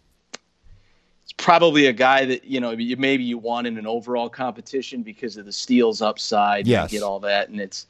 [1.23, 5.38] it's probably a guy that you know maybe you want in an overall competition because
[5.38, 6.65] of the steals upside.
[6.67, 6.91] Yes.
[6.91, 7.88] you get all that, and it's.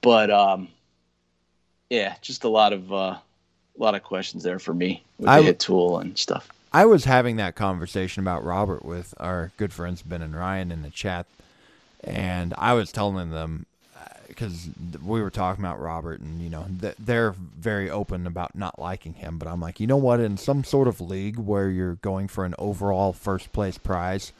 [0.00, 0.68] But um,
[1.90, 3.22] yeah, just a lot of uh, a
[3.76, 6.48] lot of questions there for me with I the hit tool and stuff.
[6.72, 10.82] I was having that conversation about Robert with our good friends Ben and Ryan in
[10.82, 11.26] the chat,
[12.04, 13.66] and I was telling them
[14.28, 14.68] because
[15.04, 16.66] we were talking about Robert, and you know
[16.98, 19.38] they're very open about not liking him.
[19.38, 20.20] But I'm like, you know what?
[20.20, 24.32] In some sort of league where you're going for an overall first place prize,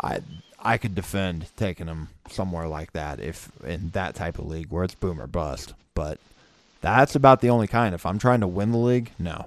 [0.00, 0.20] I
[0.62, 4.84] I could defend taking him somewhere like that if in that type of league where
[4.84, 5.74] it's boom or bust.
[5.94, 6.18] But
[6.80, 7.94] that's about the only kind.
[7.94, 9.46] If I'm trying to win the league, no.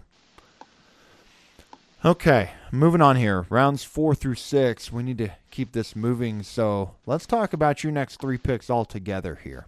[2.06, 3.46] Okay, moving on here.
[3.50, 4.92] Rounds four through six.
[4.92, 6.44] We need to keep this moving.
[6.44, 9.68] So let's talk about your next three picks all together here.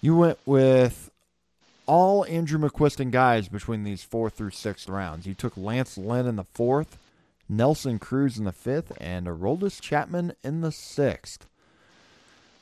[0.00, 1.10] You went with
[1.86, 5.26] all Andrew McQuiston guys between these four through six rounds.
[5.26, 6.96] You took Lance Lynn in the fourth,
[7.48, 11.48] Nelson Cruz in the fifth, and Aroldis Chapman in the sixth.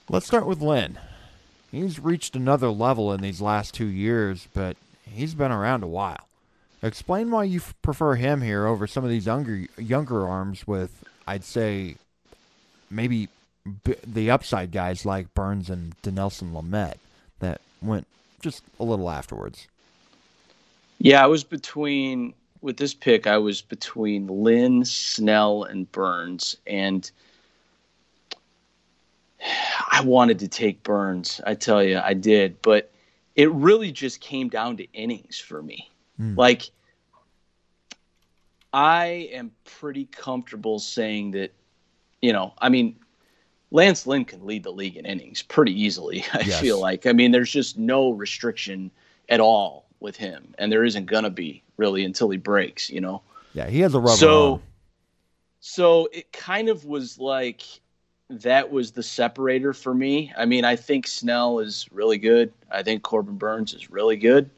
[0.08, 0.98] Let's start with Lynn.
[1.70, 6.25] He's reached another level in these last two years, but he's been around a while.
[6.82, 11.44] Explain why you prefer him here over some of these younger younger arms with, I'd
[11.44, 11.96] say,
[12.90, 13.28] maybe
[13.84, 16.96] b- the upside guys like Burnes and Dinelson Lamet
[17.40, 18.06] that went
[18.40, 19.66] just a little afterwards.
[20.98, 23.26] Yeah, I was between with this pick.
[23.26, 27.10] I was between Lynn, Snell, and Burnes, and
[29.90, 31.40] I wanted to take Burnes.
[31.46, 32.90] I tell you, I did, but
[33.34, 35.90] it really just came down to innings for me.
[36.20, 36.36] Mm.
[36.36, 36.70] Like,
[38.72, 41.52] I am pretty comfortable saying that,
[42.20, 42.96] you know, I mean,
[43.70, 46.24] Lance Lynn can lead the league in innings pretty easily.
[46.32, 46.60] I Yes.
[46.60, 47.06] feel like.
[47.06, 48.90] I mean, there's just no restriction
[49.28, 52.90] at all with him, and there isn't gonna be really until he breaks.
[52.90, 53.22] You know.
[53.54, 54.62] Yeah, he has a rubber So- arm.
[55.60, 57.62] So it kind of was like
[58.30, 60.32] that was the separator for me.
[60.36, 62.52] I mean, I think Snell is really good.
[62.70, 64.48] I think Corbin Burnes is really good.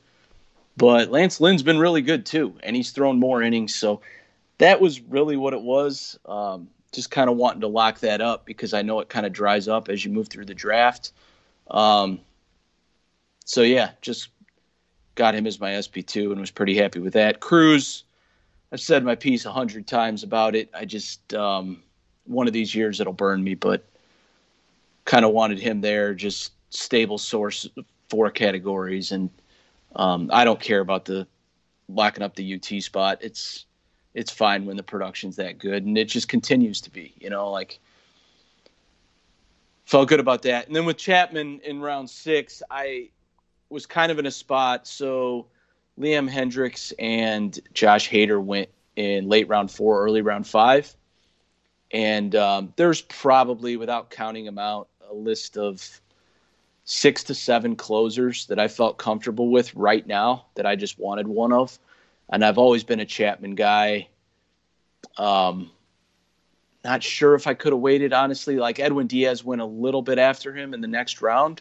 [0.79, 3.75] But Lance Lynn's been really good too, and he's thrown more innings.
[3.75, 4.01] So
[4.59, 6.17] that was really what it was.
[6.25, 9.33] Um, just kind of wanting to lock that up because I know it kind of
[9.33, 11.11] dries up as you move through the draft.
[11.69, 12.21] Um,
[13.45, 14.29] so yeah, just
[15.17, 17.41] got him as my SP2 and was pretty happy with that.
[17.41, 18.05] Cruz,
[18.71, 20.71] I've said my piece a hundred times about it.
[20.73, 21.83] I just um,
[22.25, 23.85] one of these years it'll burn me, but
[25.07, 27.69] kind of wanted him there, just stable source
[28.09, 29.29] four categories, and
[29.97, 31.27] um, I don't care about the
[31.89, 33.19] locking up the UT spot.
[33.21, 33.67] It's
[34.15, 37.15] it's fine when the production's that good, and it just continues to be.
[37.19, 37.79] You know, like
[39.89, 40.67] felt good about that.
[40.67, 43.09] And then with Chapman in round six, I
[43.71, 44.87] was kind of in a spot.
[44.87, 45.47] So
[45.99, 50.95] Liam Hendriks and Josh Hader went in late round four, early round five.
[51.91, 56.01] And um, there's probably, without counting them out, a list of
[56.91, 61.29] six to seven closers that I felt comfortable with right now that I just wanted
[61.29, 61.79] one of.
[62.31, 64.09] And I've always been a Chapman guy.
[65.19, 65.71] Um,
[66.83, 68.57] not sure if I could have waited, honestly.
[68.57, 71.61] Like Edwin Diaz went a little bit after him in the next round,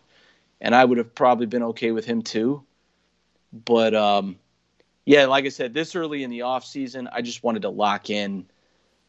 [0.62, 2.64] and I would have probably been okay with him too.
[3.52, 4.38] But um,
[5.04, 8.10] yeah, like I said, this early in the off season, I just wanted to lock
[8.10, 8.46] in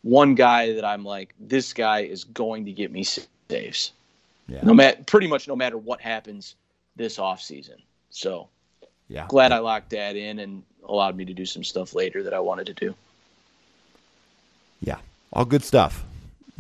[0.02, 3.92] one guy that I'm like, this guy is going to get me saves,
[4.48, 4.61] Yeah.
[4.62, 6.54] no matter pretty much no matter what happens
[6.96, 7.76] this off season.
[8.11, 8.48] So
[9.08, 9.26] Yeah.
[9.28, 12.40] glad I locked that in and allowed me to do some stuff later that I
[12.40, 12.94] wanted to do.
[14.80, 14.98] Yeah,
[15.32, 16.04] all good stuff.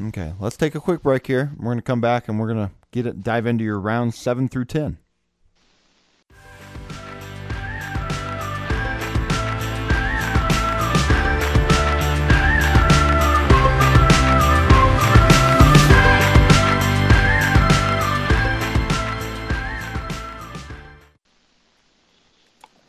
[0.00, 1.50] Okay, let's take a quick break here.
[1.56, 4.16] We're going to come back and we're going to get it dive into your rounds
[4.18, 4.98] 7 through 10.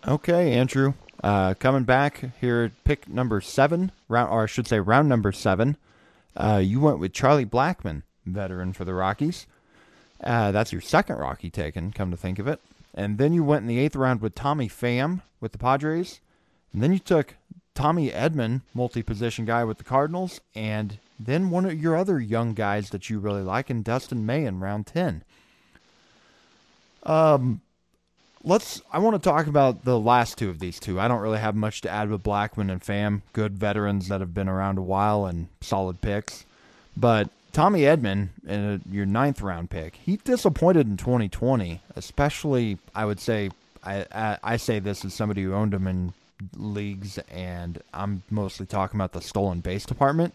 [0.10, 0.96] Okay, Andrew.
[1.24, 5.32] Uh, coming back here at pick number seven, round, or I should say round number
[5.32, 5.78] seven.
[6.36, 9.46] Uh, you went with Charlie Blackmon, veteran for the Rockies.
[10.24, 12.60] Uh, that's your second Rocky taken, come to think of it.
[12.96, 16.22] And then you went in the eighth round with Tommy Pham with the Padres.
[16.74, 17.36] And then you took
[17.76, 20.42] Tommy Edman, multi position guy with the Cardinals.
[20.56, 24.46] And then one of your other young guys that you really like, and Dustin May
[24.46, 25.24] in round 10.
[27.04, 27.62] Um,
[28.44, 31.40] let's i want to talk about the last two of these two i don't really
[31.40, 34.82] have much to add with blackmon and pham good veterans that have been around a
[34.82, 36.46] while and solid picks
[36.96, 43.20] but Tommy Edman, uh, your ninth round pick, he disappointed in 2020, especially, I would
[43.20, 43.50] say,
[43.84, 46.14] I, I, I say this as somebody who owned him in
[46.56, 50.34] leagues, and I'm mostly talking about the stolen base department.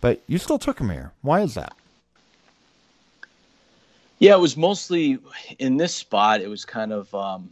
[0.00, 1.12] But you still took him here.
[1.22, 1.74] Why is that?
[4.18, 5.18] Yeah, it was mostly
[5.58, 6.40] in this spot.
[6.40, 7.50] It was kind of um,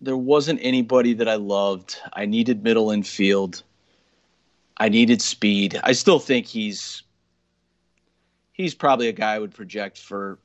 [0.00, 1.96] there wasn't anybody that I loved.
[2.12, 3.62] I needed middle infield.
[4.76, 5.78] I needed speed.
[5.84, 7.02] I still think he's
[8.52, 10.38] he's probably a guy I would project for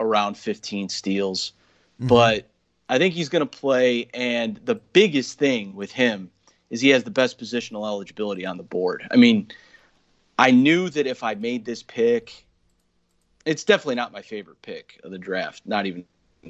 [0.00, 1.52] around 15 steals,
[1.98, 2.08] mm-hmm.
[2.08, 2.48] but
[2.88, 4.08] I think he's going to play.
[4.14, 6.30] And the biggest thing with him
[6.70, 9.06] is he has the best positional eligibility on the board.
[9.10, 9.48] I mean,
[10.38, 12.43] I knew that if I made this pick,
[13.44, 16.04] it's definitely not my favorite pick of the draft, not even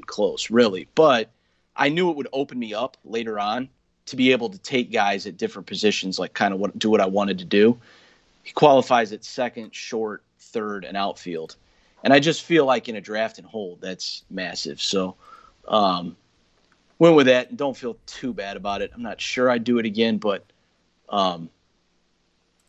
[0.07, 0.89] close, really.
[0.95, 1.31] But
[1.77, 3.69] I knew it would open me up later on
[4.07, 7.01] to be able to take guys at different positions, like kind of what do what
[7.01, 7.79] I wanted to do.
[8.43, 11.57] He qualifies at second, short, third, and outfield,
[12.03, 14.81] and I just feel like in a draft and hold that's massive.
[14.81, 15.17] So,
[15.67, 16.17] um,
[16.99, 18.91] went with that and don't feel too bad about it.
[18.95, 20.45] I'm not sure I'd do it again, but
[21.09, 21.49] um,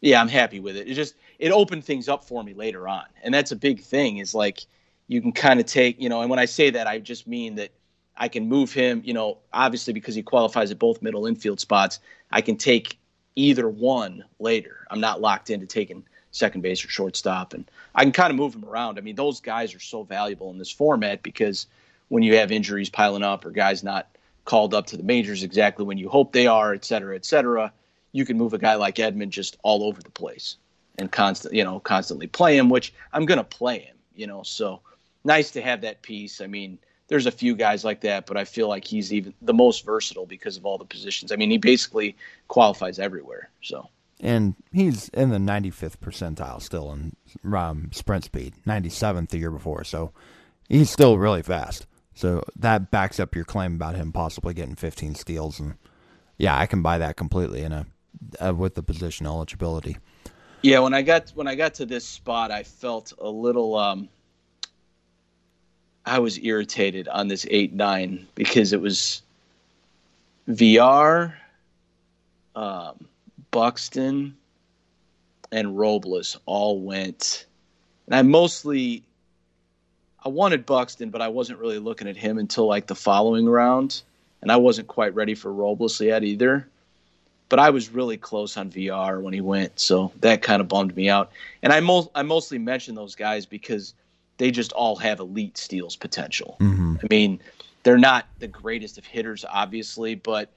[0.02, 0.88] yeah, I'm happy with it.
[0.88, 4.18] It just it opened things up for me later on, and that's a big thing.
[4.18, 4.66] Is like
[5.08, 7.56] you can kind of take you know, and when I say that, I just mean
[7.56, 7.72] that
[8.18, 12.00] I can move him, you know, obviously because he qualifies at both middle infield spots,
[12.32, 12.98] I can take
[13.36, 14.88] either one later.
[14.90, 18.56] I'm not locked into taking second base or shortstop and I can kind of move
[18.56, 18.98] him around.
[18.98, 21.68] I mean, those guys are so valuable in this format because
[22.10, 24.08] when you have injuries piling up or guys not
[24.44, 27.72] called up to the majors exactly when you hope they are, et cetera, et cetera,
[28.12, 30.58] you can move a guy like Edman just all over the place
[30.98, 34.44] and constant, you know, constantly play him, which I'm going to play him, you know,
[34.44, 34.82] so
[35.24, 36.42] nice to have that piece.
[36.42, 36.78] I mean,
[37.08, 40.26] there's a few guys like that, but I feel like he's even the most versatile
[40.26, 41.32] because of all the positions.
[41.32, 42.16] I mean, he basically
[42.48, 43.50] qualifies everywhere.
[43.62, 43.90] So.
[44.20, 47.16] And he's in the 95th percentile still in
[47.54, 49.84] um, sprint speed, 97th the year before.
[49.84, 50.14] So
[50.70, 51.86] he's still really fast.
[52.16, 55.60] So that backs up your claim about him possibly getting 15 steals.
[55.60, 55.76] And
[56.38, 57.86] yeah, I can buy that completely in a
[58.44, 59.98] uh, with the position eligibility.
[60.66, 64.10] Yeah, when I got when I got to this spot, I felt a little um,
[66.04, 69.22] I was irritated on this eight nine because it was
[70.50, 71.36] VR,
[72.56, 73.06] um,
[73.52, 74.36] Buxton,
[75.52, 77.46] and Robles all went,
[78.08, 79.04] and I mostly
[80.26, 84.02] I wanted Buxton, but I wasn't really looking at him until like the following round,
[84.42, 86.68] and I wasn't quite ready for Robles yet either.
[87.48, 90.96] But I was really close on VR when he went, so that kind of bummed
[90.96, 91.32] me out.
[91.62, 93.94] And I mo- I mostly mention those guys because
[94.38, 96.58] they just all have elite steals potential.
[96.60, 96.96] Mm-hmm.
[97.04, 97.40] I mean,
[97.84, 100.50] they're not the greatest of hitters, obviously, but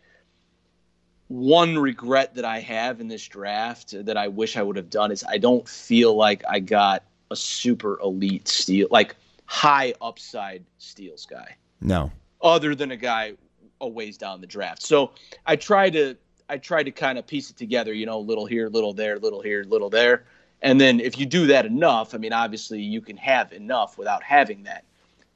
[1.29, 5.13] one regret that I have in this draft that I wish I would have done
[5.13, 11.27] is I don't feel like I got a super elite steal, like high upside steals
[11.27, 11.57] guy.
[11.83, 12.11] No.
[12.41, 13.35] Other than a guy
[13.81, 14.83] a ways down the draft.
[14.83, 15.13] So
[15.47, 16.17] I try to
[16.49, 19.43] I tried to kind of piece it together, you know, little here, little there, little
[19.43, 20.25] here, little there.
[20.63, 24.23] And then if you do that enough, I mean, obviously you can have enough without
[24.23, 24.85] having that.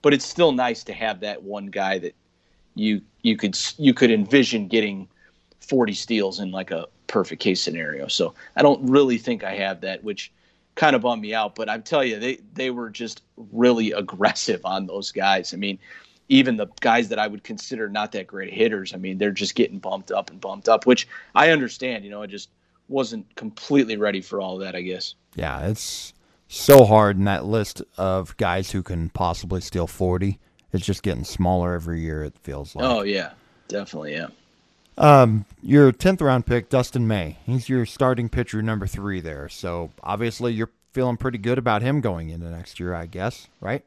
[0.00, 2.14] But it's still nice to have that one guy that
[2.74, 5.08] you you could you could envision getting
[5.60, 8.08] 40 steals in like a perfect case scenario.
[8.08, 10.32] So I don't really think I have that, which
[10.74, 11.54] kind of bummed me out.
[11.54, 13.22] But I tell you, they they were just
[13.52, 15.54] really aggressive on those guys.
[15.54, 15.78] I mean,
[16.28, 19.54] even the guys that I would consider not that great hitters, I mean, they're just
[19.54, 22.04] getting bumped up and bumped up, which I understand.
[22.04, 22.50] You know, I just
[22.88, 25.14] wasn't completely ready for all that, I guess.
[25.34, 26.12] Yeah, it's
[26.48, 30.38] so hard in that list of guys who can possibly steal 40.
[30.72, 32.84] It's just getting smaller every year, it feels like.
[32.84, 33.32] Oh, yeah.
[33.68, 34.28] Definitely, yeah.
[34.98, 37.38] Um, your 10th round pick, Dustin May.
[37.46, 39.48] He's your starting pitcher number three there.
[39.48, 43.84] So obviously you're feeling pretty good about him going into next year, I guess, right?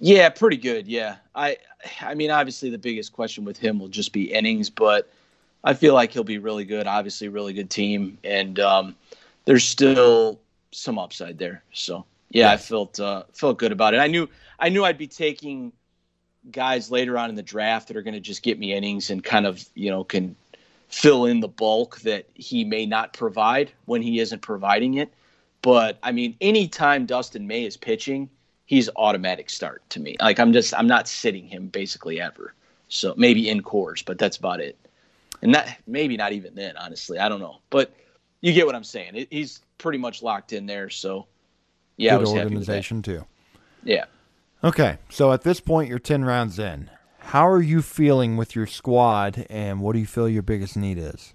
[0.00, 0.86] Yeah, pretty good.
[0.86, 1.16] Yeah.
[1.34, 1.58] I
[2.00, 5.10] I mean, obviously the biggest question with him will just be innings, but
[5.64, 6.86] I feel like he'll be really good.
[6.86, 8.94] Obviously, really good team, and um,
[9.44, 10.40] there's still
[10.70, 11.62] some upside there.
[11.72, 13.98] So yeah, I felt uh, felt good about it.
[13.98, 14.28] I knew
[14.58, 15.72] I knew I'd be taking
[16.50, 19.22] guys later on in the draft that are going to just get me innings and
[19.22, 20.36] kind of you know can
[20.88, 25.12] fill in the bulk that he may not provide when he isn't providing it.
[25.60, 28.30] But I mean, anytime Dustin May is pitching,
[28.68, 30.14] he's automatic start to me.
[30.20, 32.54] Like I'm just I'm not sitting him basically ever.
[32.90, 34.78] So maybe in Coors, but that's about it
[35.42, 36.76] and that maybe not even then.
[36.76, 37.92] Honestly, I don't know, but
[38.40, 39.12] you get what I'm saying.
[39.14, 40.90] It, he's pretty much locked in there.
[40.90, 41.26] So
[41.96, 43.24] yeah, good organization too.
[43.82, 44.06] Yeah.
[44.64, 46.90] Okay, so at this point, you're ten rounds in.
[47.18, 50.98] How are you feeling with your squad, and what do you feel your biggest need
[50.98, 51.34] is?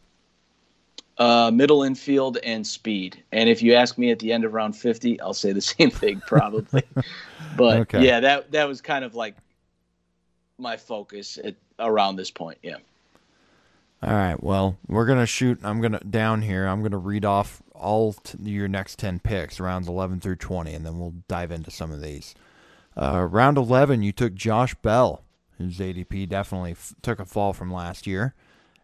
[1.18, 3.24] Uh, middle infield and speed.
[3.32, 5.92] And if you ask me at the end of round 50, I'll say the same
[5.92, 6.84] thing probably.
[7.58, 8.04] but okay.
[8.04, 9.36] yeah, that that was kind of like
[10.58, 12.58] my focus at around this point.
[12.64, 12.78] Yeah.
[14.02, 14.42] All right.
[14.42, 15.60] Well, we're gonna shoot.
[15.64, 16.66] I'm gonna down here.
[16.66, 20.86] I'm gonna read off all t- your next ten picks, rounds 11 through 20, and
[20.86, 22.36] then we'll dive into some of these.
[22.96, 25.24] Uh, round 11, you took Josh Bell,
[25.58, 28.36] whose ADP definitely f- took a fall from last year.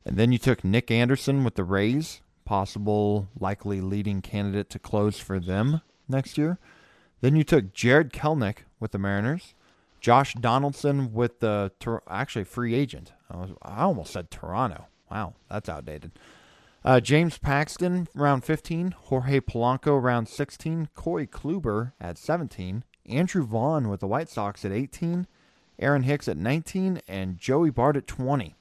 [0.05, 5.19] And then you took Nick Anderson with the Rays, possible, likely leading candidate to close
[5.19, 6.57] for them next year.
[7.21, 9.53] Then you took Jarred Kelenic with the Mariners,
[9.99, 11.71] Josh Donaldson with the
[12.09, 13.13] actually free agent.
[13.29, 14.87] I, was, I almost said Toronto.
[15.11, 16.11] Wow, that's outdated.
[16.83, 18.91] Uh, James Paxton, round 15.
[18.91, 20.89] Jorge Polanco, round 16.
[20.95, 22.83] Corey Kluber at 17.
[23.05, 25.27] Andrew Vaughn with the White Sox at 18.
[25.77, 27.01] Aaron Hicks at 19.
[27.07, 28.55] And Joey Bart at 20.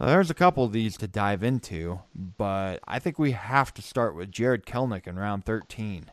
[0.00, 4.16] There's a couple of these to dive into, but I think we have to start
[4.16, 6.10] with Jarred Kelenic in round 13.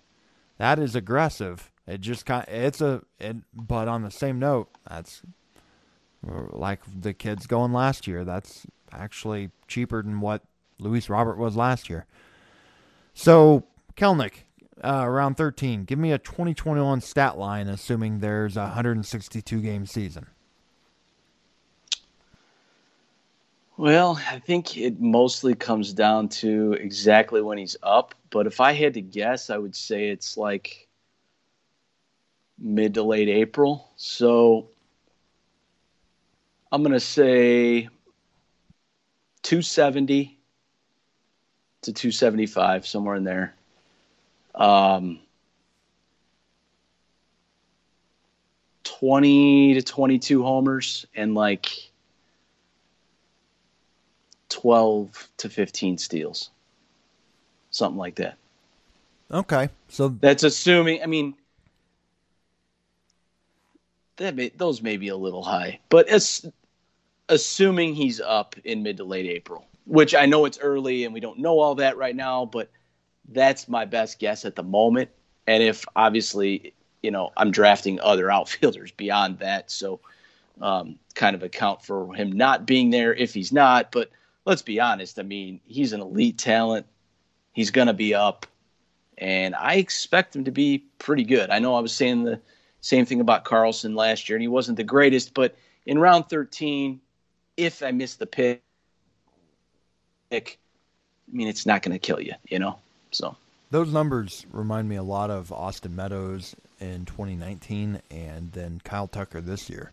[0.57, 1.71] That is aggressive.
[1.87, 5.21] It just kind of, it's a it, but on the same note, that's
[6.21, 8.25] like the kids going last year.
[8.25, 10.41] That's actually cheaper than what
[10.79, 12.05] Luis Robert was last year.
[13.13, 13.63] So
[13.95, 14.43] Kelenic,
[14.83, 15.85] uh, around 13.
[15.85, 20.27] Give me a 2021 stat line, assuming there's a 162 game season.
[23.77, 28.15] Well, I think it mostly comes down to exactly when he's up.
[28.31, 30.87] But if I had to guess, I would say it's like
[32.57, 33.87] mid to late April.
[33.95, 34.69] So
[36.71, 37.83] I'm going to say
[39.43, 40.39] 270
[41.83, 43.53] to 275, somewhere in there.
[44.55, 45.19] Um,
[48.83, 51.86] 20 to 22 homers and like
[54.57, 56.49] 12 to 15 steals.
[57.69, 58.37] Something like that.
[59.29, 59.69] Okay.
[59.87, 61.35] So that's assuming, I mean,
[64.15, 66.43] that may, those may be a little high, but as,
[67.29, 71.19] assuming he's up in mid to late April, which I know it's early and we
[71.19, 72.71] don't know all that right now, but
[73.29, 75.11] that's my best guess at the moment.
[75.45, 79.99] And if obviously, you know, I'm drafting other outfielders beyond that, so
[80.61, 83.91] um, kind of account for him not being there if he's not.
[83.91, 84.09] But
[84.47, 85.19] let's be honest.
[85.19, 86.87] I mean, he's an elite talent.
[87.51, 88.47] He's going to be up,
[89.17, 91.49] and I expect him to be pretty good.
[91.49, 92.39] I know I was saying the
[92.81, 97.01] same thing about Carlson last year, and he wasn't the greatest, but in round 13,
[97.57, 98.61] if I miss the pick,
[100.31, 100.41] I
[101.31, 102.79] mean, it's not going to kill you, you know?
[103.11, 103.35] So
[103.71, 109.41] those numbers remind me a lot of Austin Meadows in 2019 and then Kyle Tucker
[109.41, 109.91] this year.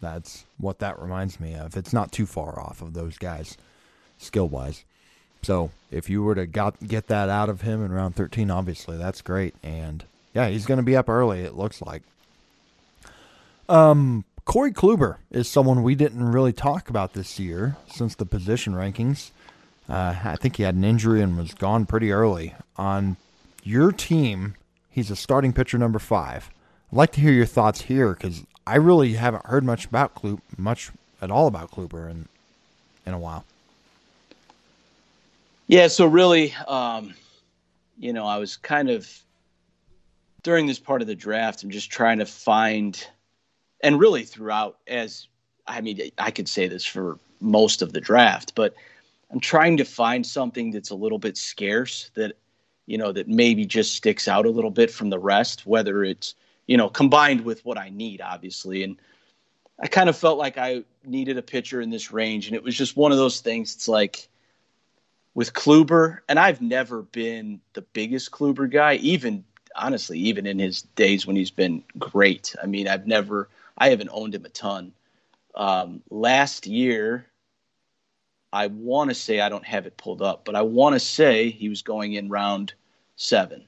[0.00, 1.76] That's what that reminds me of.
[1.76, 3.58] It's not too far off of those guys
[4.20, 4.84] skill wise.
[5.42, 8.96] So if you were to got, get that out of him in round 13, obviously
[8.96, 9.54] that's great.
[9.62, 10.04] And
[10.34, 12.02] yeah, he's going to be up early, it looks like.
[13.68, 18.74] Um, Corey Kluber is someone we didn't really talk about this year since the position
[18.74, 19.30] rankings.
[19.88, 22.54] Uh, I think he had an injury and was gone pretty early.
[22.76, 23.16] On
[23.64, 24.54] your team,
[24.90, 26.50] he's a starting pitcher number five.
[26.92, 30.40] I'd like to hear your thoughts here because I really haven't heard much about Kluber,
[30.56, 30.90] much
[31.20, 32.28] at all about Kluber in
[33.06, 33.44] in a while.
[35.70, 37.14] Yeah, so really, um,
[37.96, 39.08] you know, I was kind of
[40.42, 43.06] during this part of the draft, I'm just trying to find,
[43.80, 45.28] and really throughout, as
[45.68, 48.74] I mean, I could say this for most of the draft, but
[49.30, 52.32] I'm trying to find something that's a little bit scarce that,
[52.86, 56.34] you know, that maybe just sticks out a little bit from the rest, whether it's,
[56.66, 58.82] you know, combined with what I need, obviously.
[58.82, 58.96] And
[59.78, 62.48] I kind of felt like I needed a pitcher in this range.
[62.48, 63.76] And it was just one of those things.
[63.76, 64.26] It's like,
[65.34, 69.44] with Kluber, and I've never been the biggest Kluber guy, even
[69.76, 72.54] honestly, even in his days when he's been great.
[72.62, 74.92] I mean, I've never, I haven't owned him a ton.
[75.54, 77.26] Um, last year,
[78.52, 81.50] I want to say I don't have it pulled up, but I want to say
[81.50, 82.72] he was going in round
[83.16, 83.64] seven,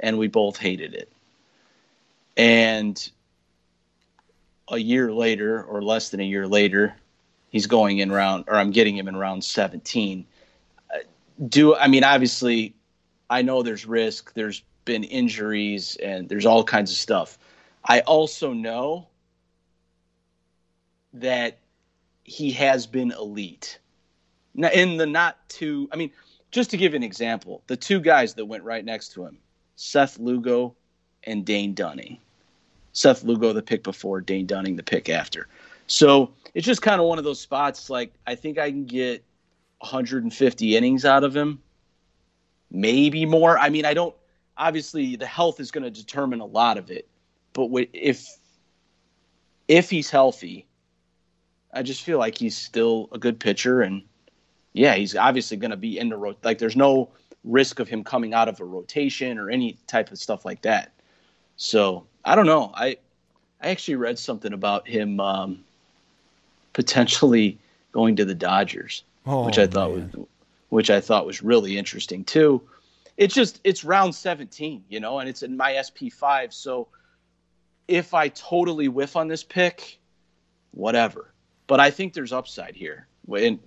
[0.00, 1.12] and we both hated it.
[2.36, 3.10] And
[4.68, 6.94] a year later, or less than a year later,
[7.50, 10.26] he's going in round, or I'm getting him in round 17
[11.46, 12.74] do I mean obviously
[13.30, 17.38] I know there's risk, there's been injuries and there's all kinds of stuff.
[17.84, 19.08] I also know
[21.12, 21.58] that
[22.24, 23.78] he has been elite.
[24.54, 26.10] Now in the not too I mean
[26.50, 29.38] just to give an example, the two guys that went right next to him,
[29.76, 30.74] Seth Lugo
[31.24, 32.18] and Dane Dunning.
[32.92, 35.46] Seth Lugo the pick before, Dane Dunning the pick after.
[35.86, 39.24] So it's just kind of one of those spots like I think I can get
[39.80, 41.60] 150 innings out of him
[42.70, 43.58] maybe more.
[43.58, 44.14] I mean, I don't.
[44.56, 47.06] Obviously, the health is going to determine a lot of it,
[47.52, 48.26] but if
[49.68, 50.66] if he's healthy,
[51.72, 54.02] I just feel like he's still a good pitcher, and
[54.72, 56.36] yeah, he's obviously going to be in the road.
[56.42, 57.08] Like, there's no
[57.44, 60.92] risk of him coming out of a rotation or any type of stuff like that.
[61.56, 62.72] So I don't know.
[62.74, 62.98] I
[63.60, 65.64] I actually read something about him um,
[66.72, 67.58] potentially
[67.92, 70.12] going to the Dodgers, oh, which I thought man.
[70.14, 70.26] was
[70.70, 72.62] which I thought was really interesting too.
[73.16, 76.52] It's just it's round 17, you know, and it's in my SP5.
[76.52, 76.88] So
[77.88, 79.98] if I totally whiff on this pick,
[80.72, 81.32] whatever.
[81.66, 83.60] But I think there's upside here in,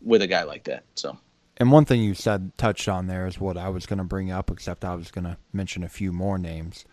[0.00, 0.84] with a guy like that.
[0.94, 1.18] So.
[1.56, 4.30] And one thing you said touched on there is what I was going to bring
[4.30, 6.84] up, except I was going to mention a few more names.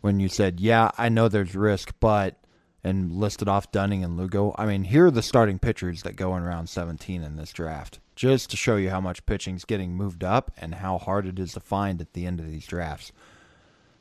[0.00, 2.36] When you said, "Yeah, I know there's risk, but,"
[2.84, 4.54] and listed off Dunning and Lugo.
[4.56, 7.98] I mean, here are the starting pitchers that go in round 17 in this draft
[8.14, 11.52] just to show you how much pitching's getting moved up and how hard it is
[11.52, 13.12] to find at the end of these drafts.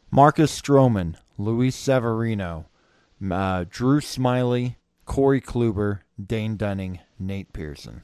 [0.10, 2.66] Marcus Stroman, Luis Severino,
[3.30, 4.76] uh, Drew Smyly,
[5.06, 8.04] Corey Kluber, Dane Dunning, Nate Pearson.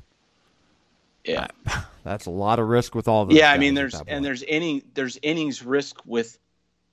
[1.23, 1.47] Yeah,
[2.03, 3.37] that's a lot of risk with all those.
[3.37, 6.37] Yeah, I mean, there's and there's inning there's innings risk with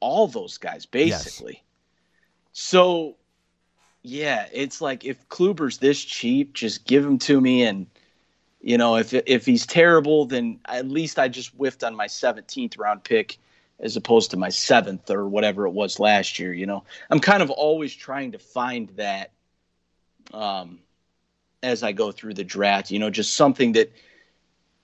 [0.00, 1.54] all those guys basically.
[1.54, 1.62] Yes.
[2.52, 3.16] So,
[4.02, 7.86] yeah, it's like if Kluber's this cheap, just give him to me and
[8.62, 12.78] you know, if if he's terrible, then at least I just whiffed on my 17th
[12.78, 13.38] round pick
[13.78, 16.52] as opposed to my seventh or whatever it was last year.
[16.52, 19.32] You know, I'm kind of always trying to find that
[20.34, 20.80] um,
[21.62, 22.90] as I go through the draft.
[22.90, 23.92] You know, just something that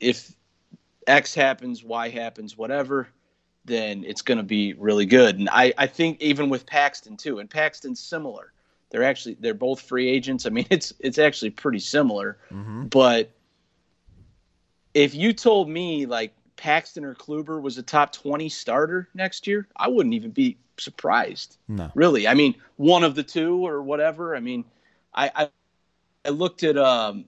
[0.01, 0.35] if
[1.07, 3.09] X happens, Y happens, whatever,
[3.67, 5.39] then it's going to be really good.
[5.39, 8.53] And I, I think even with Paxton too, and Paxton's similar.
[8.91, 10.47] They're actually they're both free agents.
[10.47, 12.87] I mean, it's it's actually pretty similar, mm-hmm.
[12.87, 13.31] but
[14.95, 19.69] if you told me like Paxton or Kluber was a top 20 starter next year,
[19.77, 21.59] I wouldn't even be surprised.
[21.69, 21.91] No.
[21.95, 22.27] Really.
[22.27, 24.35] I mean, one of the two or whatever.
[24.35, 24.65] I mean,
[25.15, 25.51] I I,
[26.25, 27.27] I looked at um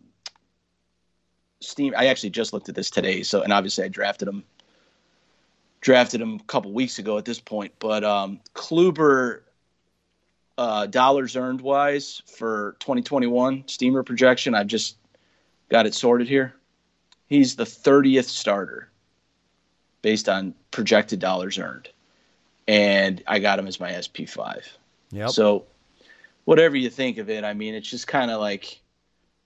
[1.60, 4.44] Steam I actually just looked at this today, so and obviously I drafted him
[5.80, 9.42] drafted him a couple weeks ago at this point, but um Kluber
[10.58, 14.96] uh dollars earned wise for 2021 steamer projection, I've just
[15.70, 16.54] got it sorted here.
[17.28, 18.90] He's the 30th starter
[20.02, 21.88] based on projected dollars earned.
[22.66, 24.62] And I got him as my SP5.
[25.10, 25.30] Yep.
[25.30, 25.64] So
[26.44, 28.80] whatever you think of it, I mean, it's just kind of like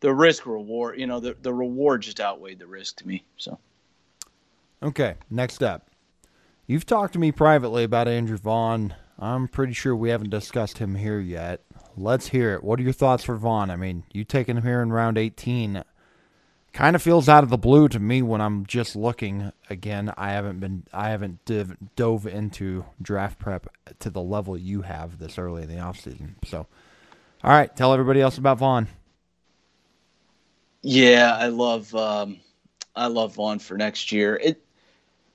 [0.00, 3.24] the risk reward, you know, the, the reward just outweighed the risk to me.
[3.36, 3.58] So.
[4.82, 5.14] Okay.
[5.30, 5.88] Next up.
[6.66, 8.94] You've talked to me privately about Andrew Vaughn.
[9.18, 11.60] I'm pretty sure we haven't discussed him here yet.
[11.96, 12.64] Let's hear it.
[12.64, 13.70] What are your thoughts for Vaughn?
[13.70, 15.84] I mean, you taking him here in round 18
[16.72, 20.12] kind of feels out of the blue to me when I'm just looking again.
[20.16, 23.66] I haven't been I haven't div, dove into draft prep
[24.00, 26.34] to the level you have this early in the offseason.
[26.44, 26.66] So,
[27.44, 28.88] all right, tell everybody else about Vaughn.
[30.82, 32.40] Yeah, I love um,
[32.96, 34.36] I love Vaughn for next year.
[34.42, 34.64] It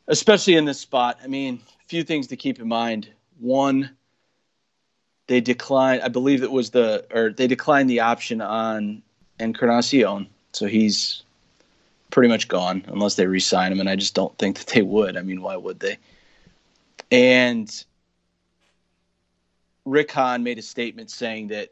[0.07, 1.19] especially in this spot.
[1.23, 3.09] I mean, a few things to keep in mind.
[3.39, 3.91] One,
[5.27, 6.01] they declined.
[6.01, 9.01] I believe it was the or they declined the option on
[9.39, 11.23] Encarnacion, so he's
[12.09, 15.17] pretty much gone unless they re-sign him, and I just don't think that they would.
[15.17, 15.97] I mean, why would they?
[17.11, 17.85] And
[19.85, 21.71] Rick Hahn made a statement saying that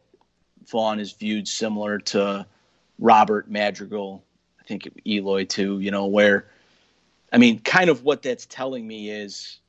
[0.68, 2.45] Vaughn is viewed similar to
[2.99, 4.24] Robert Madrigal,
[4.59, 5.80] I think Eloy too.
[5.80, 6.47] You know, where
[7.32, 9.59] I mean, kind of what that's telling me is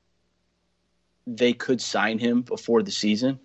[1.27, 3.39] they could sign him before the season,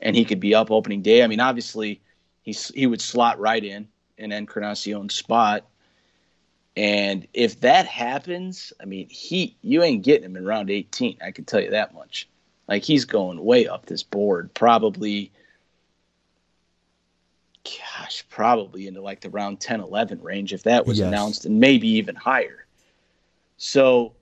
[0.00, 1.22] and he could be up opening day.
[1.22, 2.00] I mean, obviously,
[2.42, 5.64] he's he would slot right in in Encarnacion's spot
[6.78, 11.18] and if that happens, I mean, he you ain't getting him in round 18.
[11.20, 12.28] I can tell you that much.
[12.68, 15.32] Like he's going way up this board, probably
[17.64, 21.08] gosh, probably into like the round 10 11 range if that was yes.
[21.08, 22.64] announced and maybe even higher.
[23.56, 24.12] So,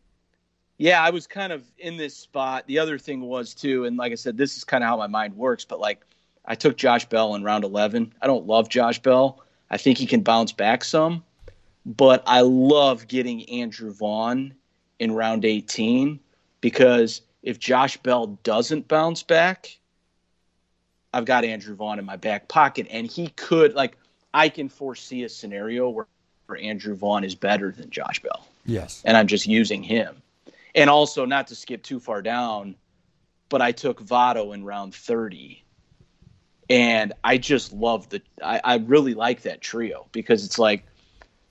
[0.79, 2.65] yeah, I was kind of in this spot.
[2.67, 5.07] The other thing was too and like I said this is kind of how my
[5.07, 6.05] mind works, but like
[6.45, 8.15] I took Josh Bell in round 11.
[8.23, 9.43] I don't love Josh Bell.
[9.71, 11.25] I think he can bounce back some
[11.87, 14.55] but I love getting Andrew Vaughn
[14.99, 16.19] in round 18
[16.61, 19.79] because if Josh Bell doesn't bounce back,
[21.15, 23.97] I've got Andrew Vaughn in my back pocket, and he could like
[24.35, 26.07] I can foresee a scenario where,
[26.47, 28.47] where Andrew Vaughn is better than Josh Bell.
[28.67, 30.21] Yes, and I'm just using him,
[30.77, 32.77] and also not to skip too far down,
[33.49, 35.65] but I took Votto in round 30,
[36.71, 40.85] and I just love the I, I really like that trio because it's like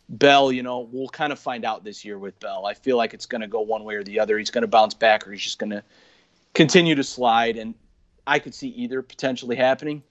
[0.08, 2.66] Bell, you know, we'll kind of find out this year with Bell.
[2.66, 4.38] I feel like it's going to go one way or the other.
[4.38, 5.84] He's going to bounce back or he's just going to
[6.54, 7.58] continue to slide.
[7.58, 7.74] And
[8.28, 10.04] I could see either potentially happening.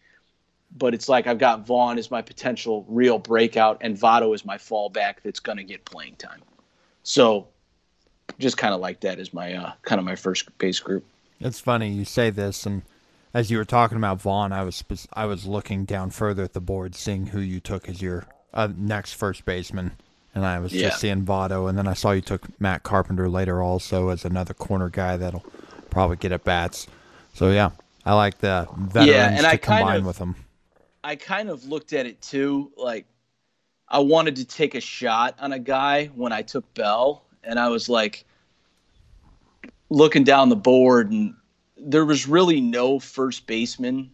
[0.76, 4.56] But it's like I've got Vaughn as my potential real breakout and Votto is my
[4.56, 6.42] fallback that's going to get playing time.
[7.04, 7.46] So
[8.38, 11.04] just kind of like that as my uh, kind of my first base group.
[11.40, 12.82] It's funny you say this, and
[13.32, 16.60] as you were talking about Vaughn, I was I was looking down further at the
[16.60, 19.92] board, seeing who you took as your uh, next first baseman,
[20.34, 20.88] and I was yeah.
[20.88, 24.54] just seeing Votto, and then I saw you took Matt Carpenter later also as another
[24.54, 25.44] corner guy that'll
[25.90, 26.86] probably get at bats.
[27.34, 27.70] So yeah,
[28.04, 30.36] I like the veterans yeah, and to I combine kind of, with them.
[31.02, 33.06] I kind of looked at it too, like
[33.88, 37.68] I wanted to take a shot on a guy when I took Bell, and I
[37.68, 38.24] was like
[39.90, 41.34] looking down the board, and
[41.76, 44.10] there was really no first baseman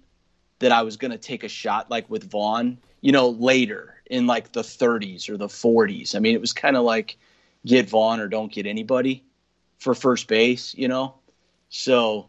[0.61, 4.27] that I was going to take a shot like with Vaughn, you know, later in
[4.27, 6.15] like the 30s or the 40s.
[6.15, 7.17] I mean, it was kind of like
[7.65, 9.25] get Vaughn or don't get anybody
[9.79, 11.15] for first base, you know?
[11.71, 12.29] So,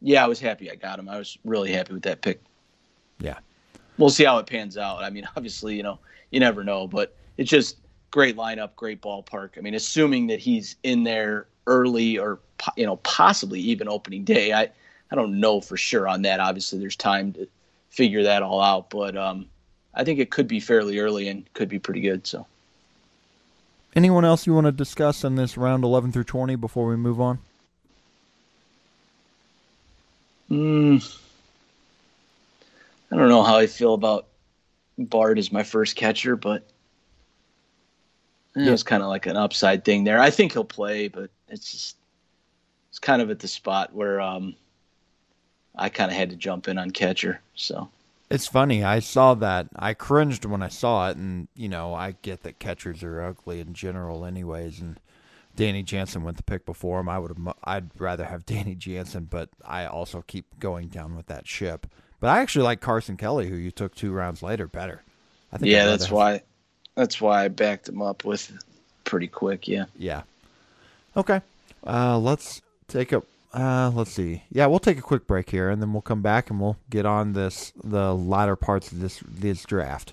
[0.00, 1.08] yeah, I was happy I got him.
[1.08, 2.40] I was really happy with that pick.
[3.20, 3.38] Yeah.
[3.98, 5.02] We'll see how it pans out.
[5.02, 5.98] I mean, obviously, you know,
[6.30, 7.76] you never know, but it's just
[8.10, 9.50] great lineup, great ballpark.
[9.56, 12.40] I mean, assuming that he's in there early or
[12.76, 14.52] you know possibly even opening day.
[14.52, 14.70] I
[15.10, 16.40] I don't know for sure on that.
[16.40, 17.46] Obviously, there's time to
[17.90, 19.46] figure that all out, but um,
[19.94, 22.26] I think it could be fairly early and could be pretty good.
[22.26, 22.46] So,
[23.94, 27.20] anyone else you want to discuss in this round 11 through 20 before we move
[27.20, 27.38] on?
[30.50, 31.18] Mm,
[33.10, 34.26] I don't know how I feel about
[34.98, 36.66] Bart as my first catcher, but
[38.66, 38.70] yeah.
[38.70, 40.20] was kind of like an upside thing there.
[40.20, 41.96] I think he'll play, but it's just
[42.90, 44.54] it's kind of at the spot where um,
[45.76, 47.40] I kind of had to jump in on catcher.
[47.54, 47.88] So
[48.30, 48.84] it's funny.
[48.84, 49.68] I saw that.
[49.76, 53.60] I cringed when I saw it, and you know I get that catchers are ugly
[53.60, 54.98] in general, anyways, and.
[55.56, 57.08] Danny Jansen went the pick before him.
[57.08, 57.54] I would have.
[57.64, 61.88] I'd rather have Danny Jansen, but I also keep going down with that ship.
[62.20, 65.02] But I actually like Carson Kelly, who you took two rounds later, better.
[65.52, 65.72] I think.
[65.72, 66.12] Yeah, that's have...
[66.12, 66.42] why.
[66.98, 68.50] That's why I backed him up with
[69.04, 69.68] pretty quick.
[69.68, 69.84] Yeah.
[69.96, 70.22] Yeah.
[71.16, 71.40] Okay.
[71.86, 73.22] Uh, let's take a.
[73.54, 74.42] Uh, let's see.
[74.50, 77.06] Yeah, we'll take a quick break here, and then we'll come back and we'll get
[77.06, 80.12] on this the latter parts of this this draft.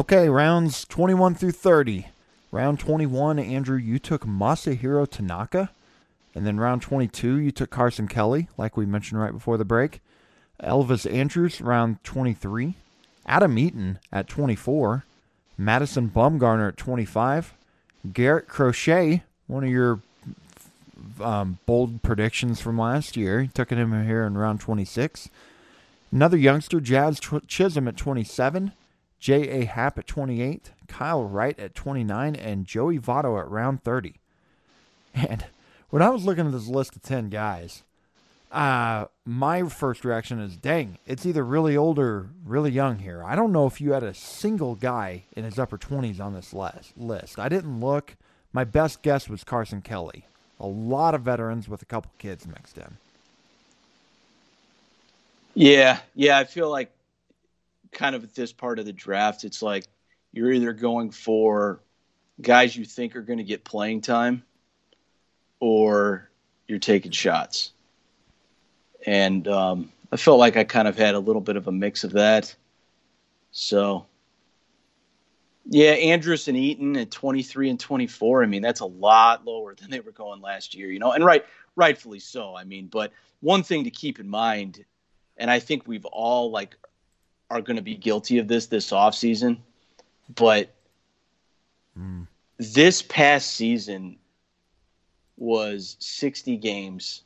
[0.00, 2.06] Okay, rounds 21 through 30.
[2.50, 5.72] Round 21, Andrew, you took Masahiro Tanaka.
[6.34, 10.00] And then round 22, you took Carson Kelly, like we mentioned right before the break.
[10.62, 12.76] Elvis Andrus, round 23.
[13.26, 15.04] Adam Eaton at 24.
[15.58, 17.52] Madison Bumgarner at 25.
[18.10, 20.00] Garrett Crochet, one of your
[21.20, 23.50] um, bold predictions from last year.
[23.52, 25.28] Took him here in round 26.
[26.10, 28.72] Another youngster, Jazz Chisholm at 27.
[29.20, 29.66] J.A.
[29.66, 34.14] Happ at 28, Kyle Wright at 29, and Joey Votto at round 30.
[35.14, 35.44] And
[35.90, 37.82] when I was looking at this list of 10 guys,
[38.50, 43.22] uh, my first reaction is, dang, it's either really old or really young here.
[43.22, 46.52] I don't know if you had a single guy in his upper 20s on this
[46.52, 47.38] list.
[47.38, 48.16] I didn't look.
[48.52, 50.24] My best guess was Carson Kelly.
[50.58, 52.96] A lot of veterans with a couple kids mixed in.
[55.54, 56.90] Yeah, yeah, I feel like
[57.92, 59.84] kind of at this part of the draft, it's like
[60.32, 61.80] you're either going for
[62.40, 64.42] guys you think are going to get playing time
[65.58, 66.30] or
[66.66, 67.72] you're taking shots.
[69.06, 72.04] And um, I felt like I kind of had a little bit of a mix
[72.04, 72.54] of that.
[73.52, 74.06] So,
[75.66, 78.42] yeah, Andrus and Eaton at 23 and 24.
[78.42, 81.24] I mean, that's a lot lower than they were going last year, you know, and
[81.24, 81.44] right,
[81.76, 82.56] rightfully so.
[82.56, 84.84] I mean, but one thing to keep in mind,
[85.36, 86.76] and I think we've all like
[87.50, 89.58] are going to be guilty of this this offseason.
[90.34, 90.72] But
[91.98, 92.26] mm.
[92.58, 94.16] this past season
[95.36, 97.22] was 60 games.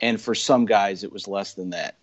[0.00, 1.96] And for some guys, it was less than that.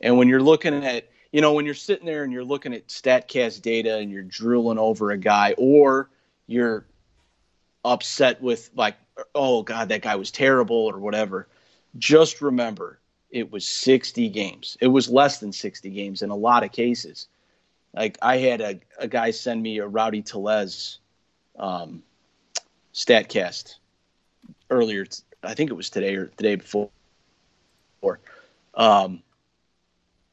[0.00, 2.88] And when you're looking at, you know, when you're sitting there and you're looking at
[2.88, 6.10] StatCast data and you're drooling over a guy, or
[6.46, 6.86] you're
[7.84, 8.96] upset with, like,
[9.34, 11.48] oh, God, that guy was terrible or whatever,
[11.98, 12.98] just remember
[13.34, 14.78] it was 60 games.
[14.80, 17.26] It was less than 60 games in a lot of cases.
[17.92, 21.00] Like I had a, a guy send me a Rowdy Tellez
[21.58, 22.04] um,
[22.94, 23.74] Statcast
[24.70, 25.04] earlier.
[25.42, 26.90] I think it was today or the day before.
[28.74, 29.20] Um,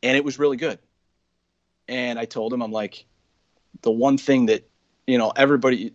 [0.03, 0.77] and it was really good.
[1.87, 3.05] And I told him, I'm like,
[3.81, 4.69] the one thing that
[5.07, 5.91] you know everybody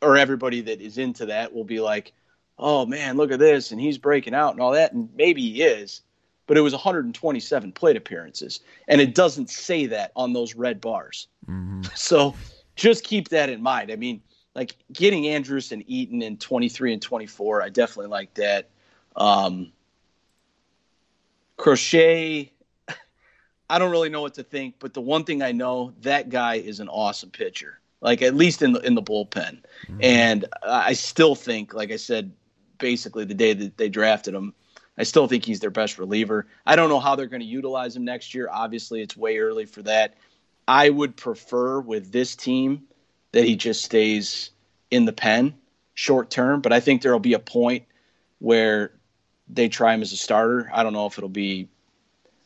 [0.00, 2.12] or everybody that is into that will be like,
[2.60, 5.62] oh man, look at this, and he's breaking out and all that, and maybe he
[5.62, 6.02] is,
[6.46, 11.28] but it was 127 plate appearances, and it doesn't say that on those red bars.
[11.48, 11.82] Mm-hmm.
[11.94, 12.34] So
[12.76, 13.90] just keep that in mind.
[13.92, 14.20] I mean,
[14.54, 18.68] like getting Andrus and Eaton in 23 and 24, I definitely like that.
[19.16, 19.72] Um,
[21.56, 22.52] Crochet,
[23.70, 26.56] I don't really know what to think, but the one thing I know, that guy
[26.56, 27.80] is an awesome pitcher.
[28.00, 29.30] Like at least in the in the bullpen,
[29.88, 29.98] mm-hmm.
[30.02, 32.32] and I still think, like I said,
[32.78, 34.52] basically the day that they drafted him,
[34.96, 36.46] I still think he's their best reliever.
[36.64, 38.48] I don't know how they're going to utilize him next year.
[38.50, 40.14] Obviously, it's way early for that.
[40.68, 42.84] I would prefer with this team
[43.32, 44.50] that he just stays
[44.90, 45.54] in the pen
[45.94, 47.84] short term, but I think there'll be a point
[48.38, 48.92] where
[49.48, 50.70] they try him as a starter.
[50.72, 51.68] I don't know if it'll be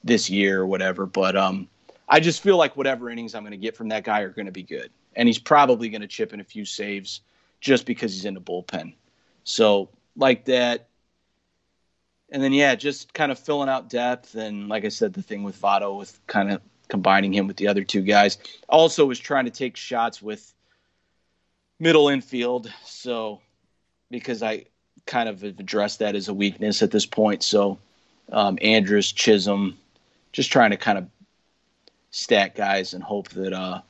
[0.03, 1.69] this year or whatever, but um,
[2.09, 4.47] I just feel like whatever innings I'm going to get from that guy are going
[4.47, 7.21] to be good, and he's probably going to chip in a few saves
[7.61, 8.95] just because he's in the bullpen.
[9.45, 10.88] So like that,
[12.31, 15.43] and then yeah, just kind of filling out depth, and like I said, the thing
[15.43, 18.39] with Votto with kind of combining him with the other two guys.
[18.69, 20.53] Also was trying to take shots with
[21.79, 23.41] middle infield, so
[24.11, 24.65] because I
[25.07, 27.43] kind of addressed that as a weakness at this point.
[27.43, 27.79] So
[28.33, 29.77] um, Andrus, Chisholm,
[30.33, 31.09] just trying to kind of
[32.11, 33.81] stack guys and hope that uh,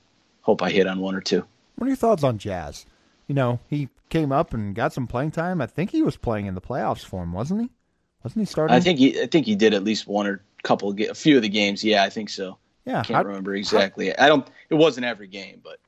[0.42, 1.44] hope I hit on one or two.
[1.76, 2.86] What are your thoughts on Jazz?
[3.26, 5.60] You know, he came up and got some playing time.
[5.60, 7.70] I think he was playing in the playoffs for him, wasn't he?
[8.22, 8.74] Wasn't he starting?
[8.74, 11.36] I think he I think he did at least one or couple of, a few
[11.36, 11.84] of the games.
[11.84, 12.58] Yeah, I think so.
[12.84, 14.08] Yeah, I can't how, remember exactly.
[14.08, 14.46] How, I don't.
[14.70, 15.78] It wasn't every game, but.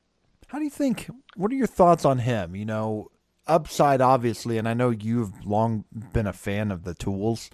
[0.49, 1.09] How do you think?
[1.37, 2.57] What are your thoughts on him?
[2.57, 3.11] You know,
[3.47, 7.51] upside obviously, and I know you've long been a fan of the tools.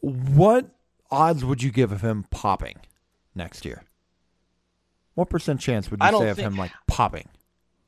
[0.00, 0.68] What
[1.10, 2.76] odds would you give of him popping
[3.34, 3.82] next year?
[5.14, 7.28] What percent chance would you say of think, him like popping?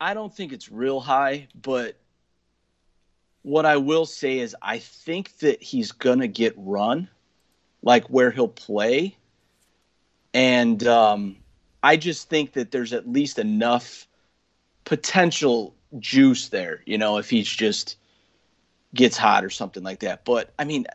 [0.00, 1.96] I don't think it's real high, but
[3.42, 7.08] what I will say is I think that he's gonna get run,
[7.82, 9.16] like where he'll play,
[10.34, 11.36] and um,
[11.82, 14.06] I just think that there's at least enough
[14.84, 17.96] potential juice there, you know, if he's just
[18.94, 20.24] gets hot or something like that.
[20.24, 20.86] But I mean,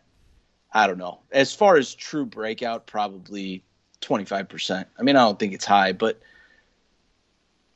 [0.71, 1.19] I don't know.
[1.31, 3.63] As far as true breakout, probably
[4.01, 4.85] 25%.
[4.97, 6.19] I mean, I don't think it's high, but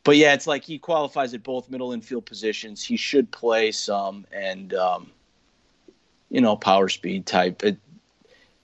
[0.03, 2.83] but yeah, it's like he qualifies at both middle infield positions.
[2.83, 5.11] He should play some and um,
[6.29, 7.63] you know, power speed type.
[7.63, 7.77] It,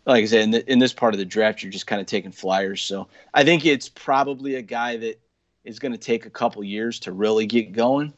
[0.05, 2.07] like I said, in, the, in this part of the draft, you're just kind of
[2.07, 2.81] taking flyers.
[2.81, 5.19] So I think it's probably a guy that
[5.63, 8.13] is going to take a couple years to really get going.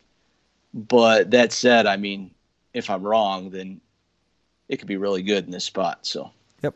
[0.74, 2.32] But that said, I mean,
[2.74, 3.80] if I'm wrong, then
[4.68, 6.06] it could be really good in this spot.
[6.06, 6.32] So.
[6.62, 6.76] Yep.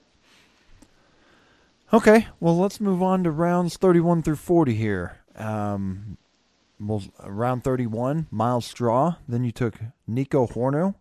[1.94, 5.18] Okay, well, let's move on to rounds 31 through 40 here.
[5.36, 6.18] Um,
[7.24, 9.16] round 31, Myles Straw.
[9.28, 9.76] Then you took
[10.08, 10.96] Nico Hoerner,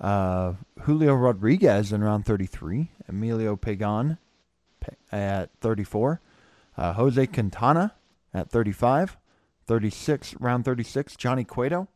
[0.00, 4.18] uh, Julio Rodriguez in round 33, Emilio Pagan
[5.10, 6.20] at 34,
[6.76, 7.94] uh, Jose Quintana
[8.32, 9.16] at 35,
[9.66, 11.88] 36, round 36, Johnny Cueto,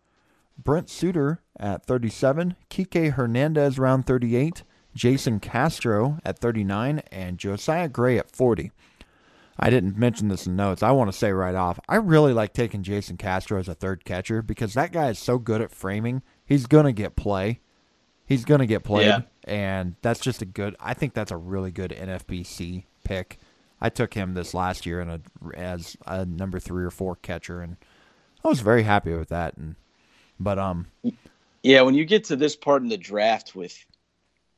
[0.56, 4.62] Brent Suter at 37, Kike Hernandez round 38,
[4.94, 8.72] Jason Castro at 39, and Josiah Gray at 40.
[9.58, 10.82] I didn't mention this in notes.
[10.82, 14.04] I want to say right off, I really like taking Jason Castro as a third
[14.04, 16.22] catcher because that guy is so good at framing.
[16.46, 17.60] He's going to get play.
[18.24, 19.06] He's going to get played.
[19.06, 19.22] Yeah.
[19.44, 23.38] And that's just a good, I think that's a really good NFBC pick.
[23.80, 25.20] I took him this last year in a,
[25.54, 27.76] as a number three or four catcher, and
[28.44, 29.56] I was very happy with that.
[29.56, 29.76] And
[30.40, 30.88] but um,
[31.62, 33.84] yeah, when you get to this part in the draft with,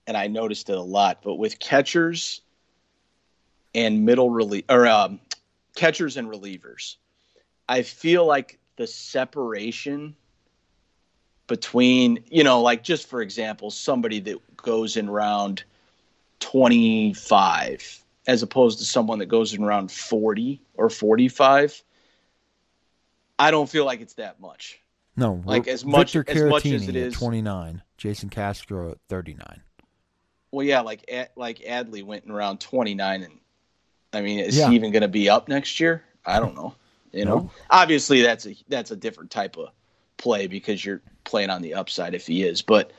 [0.07, 2.41] and I noticed it a lot, but with catchers
[3.75, 5.21] and middle relief or um,
[5.77, 6.97] catchers and relievers,
[7.69, 10.15] I feel like the separation
[11.47, 15.65] between you know like just for example somebody that goes in round
[16.39, 21.83] 25 as opposed to someone that goes in round 40 or 45
[23.41, 24.81] i don't feel like it's that much
[25.21, 27.15] no, like as much Victor as much as it is.
[27.15, 27.83] Twenty nine.
[27.99, 29.63] Jason Castro at thirty nine.
[30.51, 33.39] Well, yeah, like like Adley went in around twenty nine, and
[34.13, 34.69] I mean, is yeah.
[34.69, 36.03] he even going to be up next year?
[36.27, 36.75] I don't know.
[37.13, 37.51] You know, no.
[37.71, 39.71] obviously that's a that's a different type of
[40.17, 42.93] play because you're playing on the upside if he is, but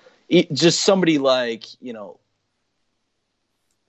[0.52, 2.20] just somebody like you know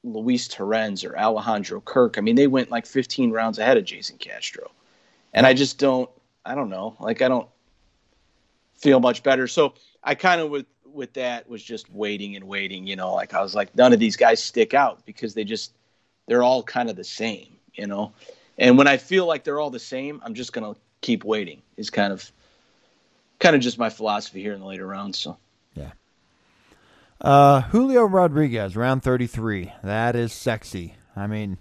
[0.05, 2.19] Luis Torrens or Alejandro Kirk.
[2.19, 4.71] I mean, they went like 15 rounds ahead of Jason Castro,
[5.33, 6.11] and I just don't.
[6.45, 6.97] I don't know.
[7.01, 7.49] Like I don't
[8.77, 9.47] feel much better.
[9.47, 12.87] So I kind of with with that was just waiting and waiting.
[12.87, 15.73] You know, like I was like, none of these guys stick out because they just
[16.27, 17.49] they're all kind of the same.
[17.75, 18.13] You know,
[18.59, 21.63] and when I feel like they're all the same, I'm just gonna keep waiting.
[21.77, 22.31] Is kind of
[23.39, 25.19] kind of just my philosophy here in the later rounds.
[25.19, 25.37] So
[25.75, 25.93] yeah.
[27.21, 29.73] Uh, Julio Rodriguez, round 33.
[29.83, 30.97] That is sexy.
[31.17, 31.59] I mean,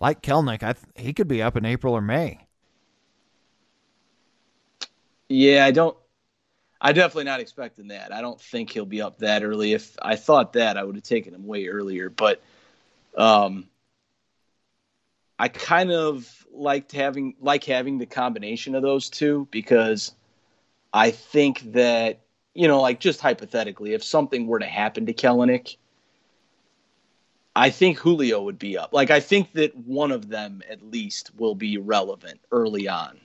[0.00, 2.46] like Kelenic, I th- he could be up in April or May.
[5.28, 5.96] Yeah, I don't.
[6.80, 8.12] I definitely not expecting that.
[8.12, 9.72] I don't think he'll be up that early.
[9.72, 12.08] If I thought that, I would have taken him way earlier.
[12.08, 12.40] But
[13.16, 13.66] um,
[15.38, 20.14] I kind of liked having like having the combination of those two because
[20.92, 22.20] I think that
[22.54, 25.76] you know, like just hypothetically, if something were to happen to Kelenic,
[27.54, 28.92] I think Julio would be up.
[28.92, 33.20] Like I think that one of them at least will be relevant early on.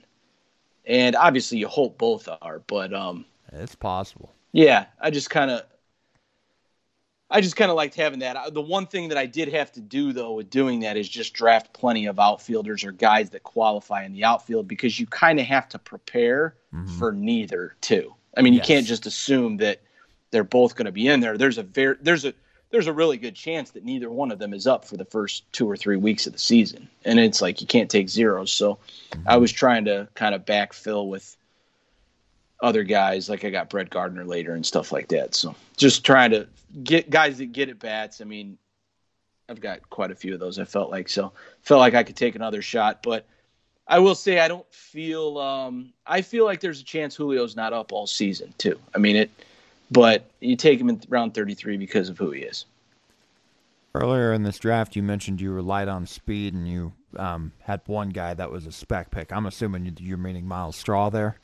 [0.86, 4.32] And obviously you hope both are, but um it's possible.
[4.52, 5.62] Yeah, I just kind of
[7.30, 8.52] I just kind of liked having that.
[8.52, 11.34] The one thing that I did have to do though with doing that is just
[11.34, 15.46] draft plenty of outfielders or guys that qualify in the outfield because you kind of
[15.46, 16.98] have to prepare mm-hmm.
[16.98, 18.14] for neither too.
[18.36, 18.68] I mean, yes.
[18.68, 19.80] you can't just assume that
[20.30, 21.38] they're both going to be in there.
[21.38, 22.34] There's a very there's a
[22.70, 25.50] there's a really good chance that neither one of them is up for the first
[25.52, 26.88] two or three weeks of the season.
[27.04, 28.50] And it's like you can't take zeros.
[28.50, 28.78] So
[29.12, 29.28] mm-hmm.
[29.28, 31.36] I was trying to kind of backfill with
[32.64, 35.34] other guys, like I got Brett Gardner later and stuff like that.
[35.34, 36.46] So just trying to
[36.82, 38.20] get guys that get at bats.
[38.20, 38.58] I mean,
[39.48, 40.58] I've got quite a few of those.
[40.58, 43.26] I felt like so felt like I could take another shot, but
[43.86, 45.38] I will say I don't feel.
[45.38, 48.78] Um, I feel like there's a chance Julio's not up all season too.
[48.94, 49.30] I mean it
[49.90, 52.66] but you take him in round 33 because of who he is.
[53.94, 58.08] Earlier in this draft, you mentioned you relied on speed and you um, had one
[58.08, 59.32] guy that was a spec pick.
[59.32, 61.38] I'm assuming you're meaning Myles Straw there.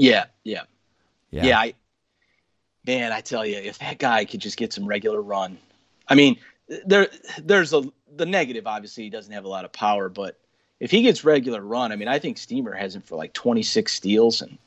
[0.00, 0.62] Yeah, yeah,
[1.30, 1.46] yeah.
[1.46, 1.74] yeah I,
[2.86, 5.58] man, I tell you, if that guy could just get some regular run,
[6.08, 6.38] I mean,
[6.86, 7.08] there,
[7.42, 7.84] there's a
[8.16, 8.66] the negative.
[8.66, 10.38] Obviously, he doesn't have a lot of power, but
[10.80, 13.92] if he gets regular run, I mean, I think Steamer has him for like 26
[13.92, 14.58] steals, and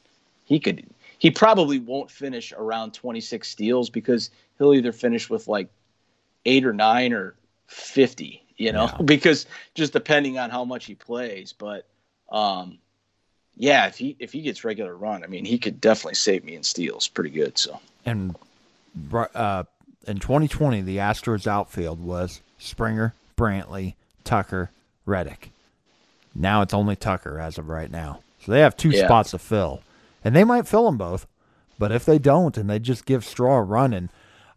[0.46, 0.86] he could
[1.18, 5.70] he probably won't finish around 26 steals because he'll either finish with like
[6.46, 7.36] eight or nine or
[7.68, 8.98] 50, you know, yeah.
[9.06, 11.54] because just depending on how much he plays.
[11.54, 11.88] But
[12.30, 12.78] um,
[13.56, 16.56] yeah, if he if he gets regular run, I mean, he could definitely save me
[16.56, 17.58] in steals pretty good.
[17.58, 18.36] So and
[19.14, 19.64] uh,
[20.08, 24.72] in 2020, the Astros outfield was Springer, Brantley, Tucker,
[25.06, 25.52] Reddick.
[26.36, 29.06] Now it's only Tucker as of right now, so they have two yeah.
[29.06, 29.82] spots to fill
[30.24, 31.28] and they might fill them both.
[31.78, 34.10] But if they don't, and they just give Straw a run, and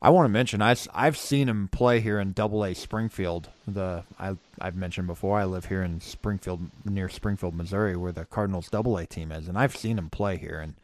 [0.06, 3.48] I want to mention I, I've seen him play here in Double A Springfield.
[3.66, 8.24] The I I've mentioned before I live here in Springfield near Springfield, Missouri, where the
[8.24, 10.74] Cardinals Double A team is, and I've seen him play here, and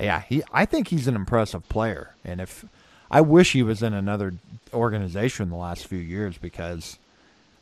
[0.00, 2.64] yeah, he I think he's an impressive player, and if
[3.10, 4.34] I wish he was in another
[4.72, 6.96] organization the last few years because,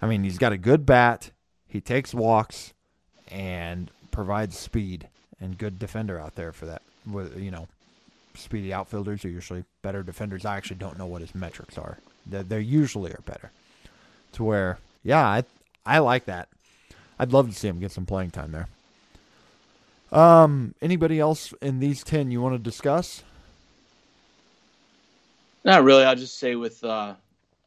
[0.03, 1.31] I mean, he's got a good bat,
[1.67, 2.75] he takes walks,
[3.29, 5.09] and provides speed
[5.41, 6.83] and good defender out there for that.
[7.11, 7.67] With you know,
[8.35, 10.45] speedy outfielders are usually better defenders.
[10.45, 11.99] I actually don't know what his metrics are.
[12.27, 13.51] They they usually are better.
[14.33, 15.45] To where, yeah, I
[15.87, 16.49] I like that.
[17.19, 18.69] I'd love to see him get some playing time there.
[20.11, 23.23] Um, anybody else in these ten you want to discuss?
[25.65, 26.05] Not really.
[26.05, 27.15] I'll just say with uh,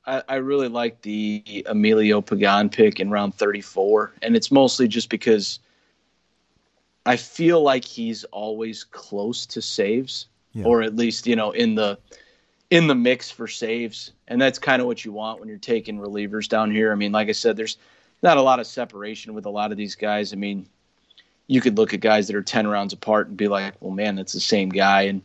[0.05, 5.09] I, I really like the Emilio Pagan pick in round 34, and it's mostly just
[5.09, 5.59] because
[7.05, 10.65] I feel like he's always close to saves, yeah.
[10.65, 11.97] or at least you know in the
[12.69, 15.99] in the mix for saves, and that's kind of what you want when you're taking
[15.99, 16.91] relievers down here.
[16.91, 17.77] I mean, like I said, there's
[18.23, 20.31] not a lot of separation with a lot of these guys.
[20.31, 20.67] I mean,
[21.47, 24.15] you could look at guys that are ten rounds apart and be like, well, man,
[24.15, 25.21] that's the same guy, and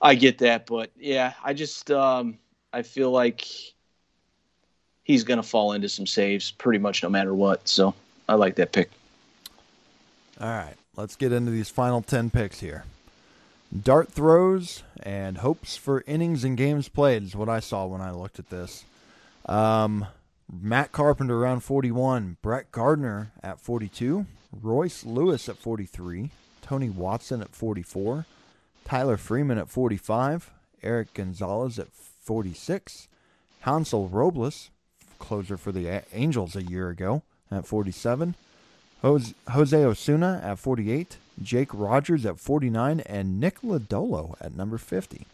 [0.00, 2.38] I get that, but yeah, I just um,
[2.72, 3.46] I feel like
[5.02, 7.66] he's going to fall into some saves pretty much no matter what.
[7.68, 7.94] So
[8.28, 8.90] I like that pick.
[10.40, 12.84] All right, let's get into these final 10 picks here.
[13.76, 18.10] Dart throws and hopes for innings and games played is what I saw when I
[18.10, 18.84] looked at this.
[19.46, 20.06] Um,
[20.50, 24.26] Matt Carpenter around 41, Brett Gardner at 42,
[24.62, 26.30] Royce Lewis at 43,
[26.62, 28.24] Tony Watson at 44,
[28.84, 30.50] Tyler Freeman at 45,
[30.82, 33.08] Erik Gonzalez at 46,
[33.60, 34.70] Hansel Robles,
[35.18, 38.34] closer for the Angels a year ago, at 47,
[39.02, 45.26] Jose, Osuna at 48, Jake Rogers at 49, and Nick Lodolo at number 50.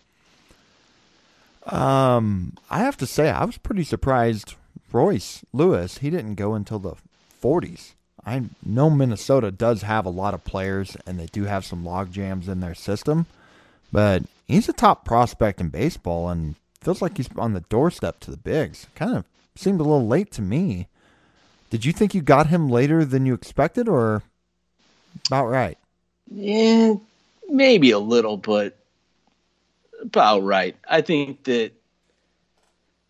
[1.67, 4.55] Um, I have to say, I was pretty surprised.
[4.93, 6.95] Royce Lewis, he didn't go until the
[7.43, 7.95] 40s.
[8.25, 12.13] I know Minnesota does have a lot of players, and they do have some log
[12.13, 13.27] jams in their system,
[13.93, 18.31] but he's a top prospect in baseball, and feels like he's on the doorstep to
[18.31, 18.87] the bigs.
[18.95, 19.25] Kind of
[19.57, 20.87] seemed a little late to me.
[21.71, 24.23] Did you think you got him later than you expected, or
[25.27, 25.79] About right.
[26.31, 26.95] Yeah,
[27.49, 28.77] maybe a little, but
[30.01, 30.77] about right.
[30.89, 31.73] I think that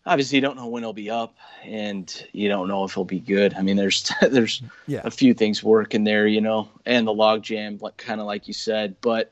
[0.05, 3.19] obviously you don't know when he'll be up, and you don't know if he'll be
[3.19, 3.53] good.
[3.55, 5.01] I mean, there's there's Yeah.
[5.03, 8.47] a few things working there, you know, and the log jam, like kind of like
[8.47, 8.95] you said.
[9.01, 9.31] But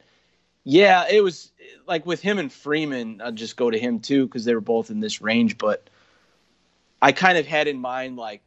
[0.63, 1.51] yeah, it was
[1.87, 3.21] like with him and Freeman.
[3.21, 5.57] I'll just go to him too because they were both in this range.
[5.57, 5.87] But
[7.01, 8.41] I kind of had in mind like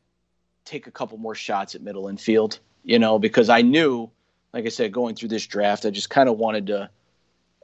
[0.65, 4.11] take a couple more shots at middle infield, you know, because I knew,
[4.57, 6.89] like I said, going through this draft, I just kind of wanted to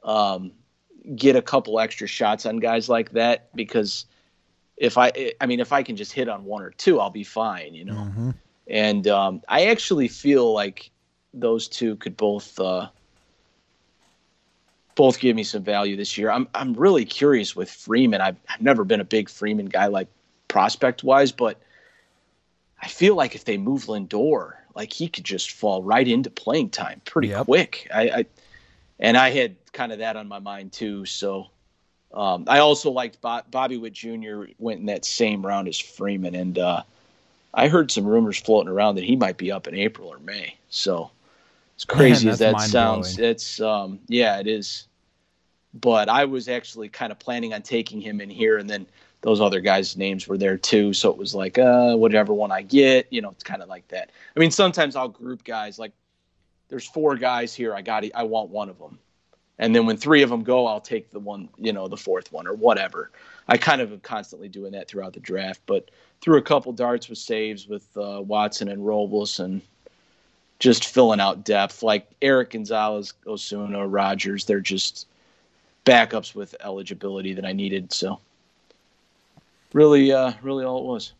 [0.03, 0.51] um,
[1.15, 4.05] get a couple extra shots on guys like that because
[4.77, 7.23] if I, I mean, if I can just hit on one or two, I'll be
[7.23, 7.95] fine, you know.
[7.95, 8.29] Mm-hmm.
[8.67, 10.91] And um, I actually feel like
[11.33, 12.89] those two could both uh,
[14.93, 16.29] both give me some value this year.
[16.29, 18.21] I'm I'm really curious with Freeman.
[18.21, 20.09] I've I've never been a big Freeman guy like
[20.47, 21.59] prospect wise, but
[22.79, 26.69] I feel like if they move Lindor, like he could just fall right into playing
[26.69, 27.45] time pretty Yep.
[27.45, 27.87] quick.
[27.93, 28.25] I, I
[28.99, 31.05] and I had kind of that on my mind too.
[31.05, 31.47] So
[32.13, 34.45] um, I also liked Bo- Bobby Witt Jr.
[34.59, 36.83] went in that same round as Freeman, and uh,
[37.53, 40.55] I heard some rumors floating around that he might be up in April or May.
[40.69, 41.09] So
[41.77, 44.87] as crazy as that sounds, it's um, yeah, it is.
[45.73, 48.85] But I was actually kind of planning on taking him in here, and then
[49.23, 50.93] those other guys' names were there too.
[50.93, 53.87] So it was like, uh, whatever one I get, you know, it's kind of like
[53.87, 54.11] that.
[54.35, 55.93] I mean, sometimes I'll group guys like,
[56.67, 57.73] there's four guys here.
[57.73, 58.99] I got, I want one of them,
[59.59, 62.31] and then when three of them go, I'll take the one, you know, the fourth
[62.31, 63.11] one or whatever.
[63.47, 67.07] I kind of am constantly doing that throughout the draft, but threw a couple darts
[67.07, 69.61] with saves with uh, Watson and Robles and
[70.59, 74.45] just filling out depth like Erik Gonzalez, Osuna, Rogers.
[74.45, 75.07] They're just
[75.85, 77.93] backups with eligibility that I needed.
[77.93, 78.19] So
[79.73, 81.13] really, uh, really all it was.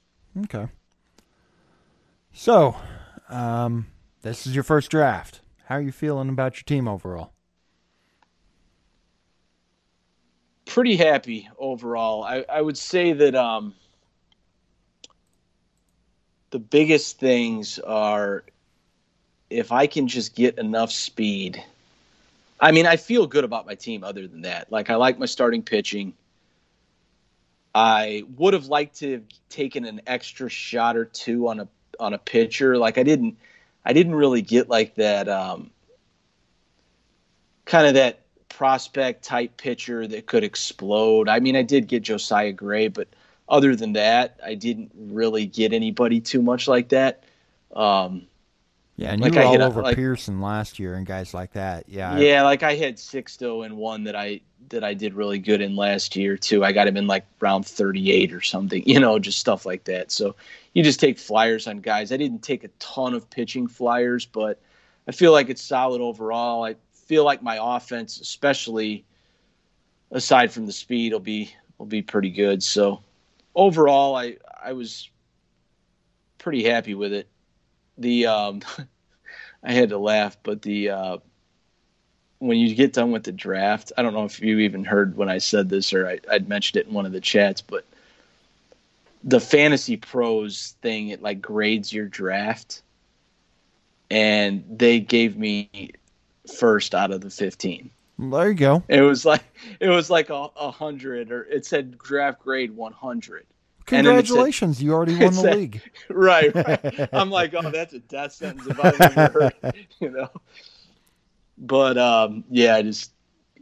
[0.45, 0.67] Okay.
[2.31, 2.75] So,
[3.29, 3.87] um,
[4.21, 5.41] this is your first draft.
[5.65, 7.33] How are you feeling about your team overall?
[10.73, 12.23] pretty happy overall.
[12.23, 13.75] I, I would say that um,
[16.49, 18.43] the biggest things are
[19.51, 21.63] if I can just get enough speed.
[22.59, 24.71] I mean, I feel good about my team other than that.
[24.71, 26.13] Like, I like my starting pitching.
[27.73, 31.67] I would have liked to have taken an extra shot or two on a
[31.99, 32.77] on a pitcher.
[32.77, 33.37] Like I didn't
[33.83, 35.71] I didn't really get like that um
[37.65, 38.19] kind of that
[38.49, 41.27] prospect type pitcher that could explode.
[41.27, 43.07] I mean, I did get Josiah Gray, but
[43.49, 47.23] other than that, I didn't really get anybody too much like that.
[47.75, 48.27] Um,
[48.95, 51.05] Yeah, and Like you were I hit all a- over like- Pearson last year and
[51.05, 51.85] guys like that.
[51.89, 52.17] Yeah.
[52.17, 55.75] yeah, like I had Sixto in one that I that I did really good in
[55.75, 56.63] last year too.
[56.63, 60.11] I got him in like round 38 or something, you know, just stuff like that.
[60.11, 60.35] So
[60.73, 62.11] you just take flyers on guys.
[62.11, 64.61] I didn't take a ton of pitching flyers, but
[65.07, 66.63] I feel like it's solid overall.
[66.63, 69.03] I feel like my offense, especially
[70.11, 72.61] aside from the speed, will be will be pretty good.
[72.63, 73.01] So
[73.55, 75.09] overall, I I was
[76.37, 77.27] pretty happy with it.
[77.97, 78.61] The um,
[79.63, 81.17] I had to laugh, but the uh,
[82.39, 85.29] when you get done with the draft, I don't know if you even heard when
[85.29, 87.85] I said this or I, I'd mentioned it in one of the chats, but
[89.23, 92.81] the fantasy pros thing it like grades your draft,
[94.11, 95.91] and they gave me
[96.57, 97.89] first out of the fifteen.
[98.19, 98.83] There you go.
[98.89, 99.43] It was like
[99.79, 103.45] it was like a, a hundred, or it said draft grade one hundred.
[103.85, 105.81] Congratulations, you already won the league.
[106.09, 107.09] right, right.
[107.13, 110.29] I'm like, oh, that's a death sentence if I've ever heard, you know.
[111.57, 113.11] But um, yeah, it just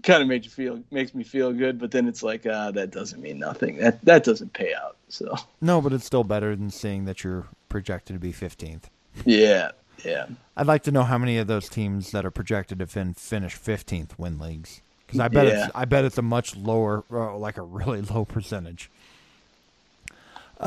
[0.03, 1.77] kind of made you feel makes me feel good.
[1.79, 3.77] But then it's like, uh, that doesn't mean nothing.
[3.77, 4.97] That that doesn't pay out.
[5.09, 8.83] So No, but it's still better than seeing that you're projected to be 15th.
[9.25, 9.71] yeah,
[10.05, 10.27] yeah.
[10.55, 13.57] I'd like to know how many of those teams that are projected to fin- finish
[13.57, 14.81] 15th win leagues.
[15.05, 15.65] Because I bet Yeah.
[15.65, 18.89] it's I bet it's a much lower, uh, like a really low percentage.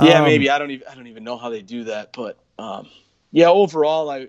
[0.01, 2.37] Yeah, Um, maybe I don't even I don't even know how they do that, but
[2.59, 2.89] um,
[3.31, 4.29] yeah, overall I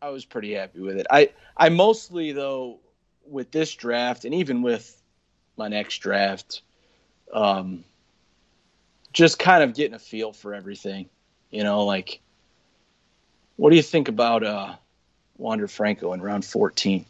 [0.00, 1.06] I was pretty happy with it.
[1.10, 2.78] I I mostly though
[3.26, 5.00] with this draft and even with
[5.56, 6.62] my next draft,
[7.32, 7.84] um,
[9.12, 11.08] just kind of getting a feel for everything.
[11.50, 12.20] You know, like
[13.56, 14.76] what do you think about uh,
[15.36, 17.04] Wander Franco in round fourteen?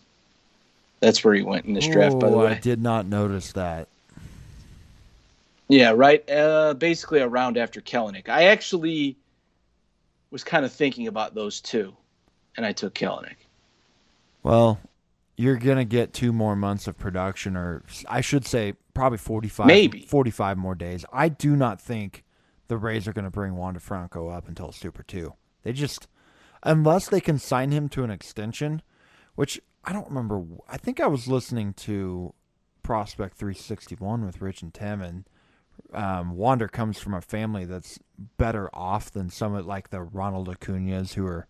[1.00, 2.52] That's where he went in this draft, by the way.
[2.52, 3.86] I did not notice that.
[5.68, 6.28] Yeah, right.
[6.30, 8.28] Uh, basically, a round after Kelenic.
[8.28, 9.18] I actually
[10.30, 11.94] was kind of thinking about those two,
[12.56, 13.36] and I took Kelenic.
[14.42, 14.80] Well,
[15.36, 20.02] you're gonna get two more months of production, or I should say, probably 45, Maybe.
[20.02, 21.04] 45 more days.
[21.12, 22.24] I do not think
[22.68, 25.34] the Rays are gonna bring Wander Franco up until Super Two.
[25.62, 26.08] They just,
[26.62, 28.82] unless they can sign him to an extension,
[29.34, 30.42] which I don't remember.
[30.68, 32.34] I think I was listening to
[32.82, 35.24] Prospect 361 with Rich and Tim, and
[35.92, 37.98] um, Wander comes from a family that's
[38.36, 41.46] better off than some of like the Ronald Acuna's who are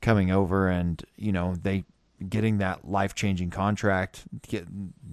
[0.00, 1.84] coming over and you know they
[2.28, 4.66] getting that life changing contract, get,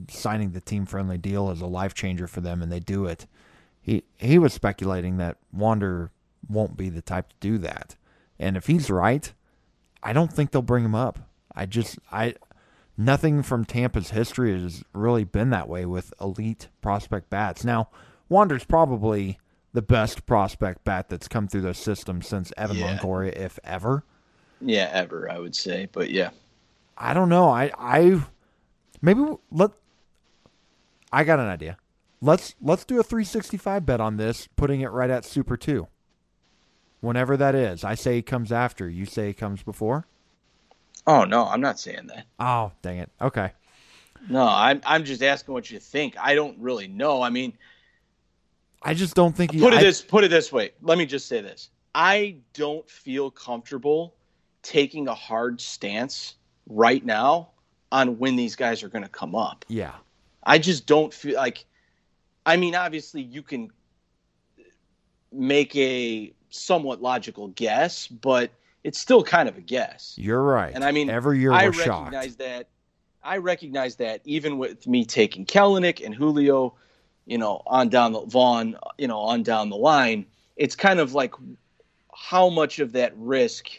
[0.09, 3.25] signing the team friendly deal is a life changer for them, and they do it.
[3.81, 6.11] He he was speculating that Wander
[6.47, 7.95] won't be the type to do that,
[8.37, 9.31] and if he's right,
[10.03, 11.19] I don't think they'll bring him up.
[11.55, 12.35] I just I
[12.97, 17.63] nothing from Tampa's history has really been that way with elite prospect bats.
[17.63, 17.89] Now,
[18.29, 19.39] Wander's probably
[19.73, 22.97] the best prospect bat that's come through the system since Evan yeah.
[22.97, 24.03] Longoria, if ever.
[24.61, 26.29] Yeah, ever I would say, but yeah.
[26.97, 27.49] I don't know.
[27.49, 28.21] I I
[29.01, 29.71] maybe let
[31.11, 31.77] I got an idea.
[32.21, 35.87] Let's let's do a 365 bet on this, putting it right at Super 2.
[37.01, 37.85] Whenever that is.
[37.85, 40.05] I say he comes after, you say he comes before?
[41.07, 42.25] Oh no, I'm not saying that.
[42.39, 43.09] Oh, dang it.
[43.21, 43.53] Okay.
[44.27, 46.15] No, I'm I'm just asking what you think.
[46.19, 47.21] I don't really know.
[47.21, 47.53] I mean,
[48.81, 50.71] I just don't think he, put it I, this put it this way.
[50.81, 51.69] Let me just say this.
[51.93, 54.15] I don't feel comfortable
[54.61, 56.35] taking a hard stance
[56.67, 57.49] right now
[57.91, 59.65] on when these guys are going to come up.
[59.67, 59.93] Yeah.
[60.43, 61.65] I just don't feel like
[62.45, 63.71] I mean obviously you can
[65.31, 68.51] make a somewhat logical guess, but
[68.83, 70.15] it's still kind of a guess.
[70.17, 70.73] You're right.
[70.73, 72.37] And I mean, every year I we're recognize shocked.
[72.39, 72.67] that.
[73.21, 76.75] I recognize that even with me taking Kelenic and Julio,
[77.25, 81.13] you know, on down the Vaughn, you know, on down the line, it's kind of
[81.13, 81.33] like
[82.13, 83.69] how much of that risk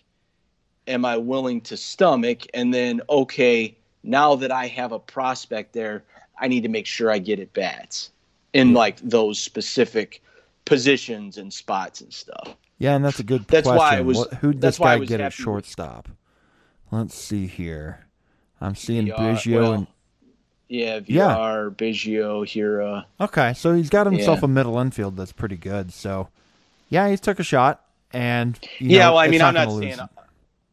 [0.87, 2.47] am I willing to stomach?
[2.55, 6.05] And then, okay, now that I have a prospect there,
[6.39, 8.11] I need to make sure I get at bats
[8.53, 10.23] in like those specific
[10.65, 12.57] positions and spots and stuff.
[12.79, 13.79] Yeah, and that's a good that's question.
[13.79, 16.09] Why I was, what, who'd this guy get at shortstop?
[16.91, 18.07] Let's see here.
[18.61, 19.87] I'm seeing VR, Biggio well, and
[20.71, 21.69] yeah, VR, yeah.
[21.77, 23.05] Biggio, Hiura.
[23.21, 24.45] Okay, so he's got himself yeah.
[24.45, 25.93] a middle infield that's pretty good.
[25.93, 26.29] So,
[26.89, 29.99] yeah, he took a shot, and yeah, know, well, I mean, I'm not saying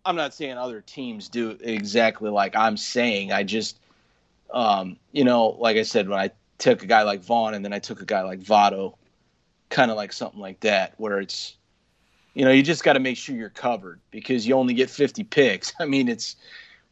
[0.05, 3.33] I'm not saying other teams do exactly like I'm saying.
[3.33, 3.79] I just,
[4.53, 6.29] um, you know, like I said, when I
[6.59, 8.93] took a guy like Vaughn and then I took a guy like Votto,
[9.69, 11.57] kind of like something like that, where it's,
[12.35, 15.23] you know, you just got to make sure you're covered because you only get 50
[15.23, 15.73] picks.
[15.79, 16.35] I mean, it's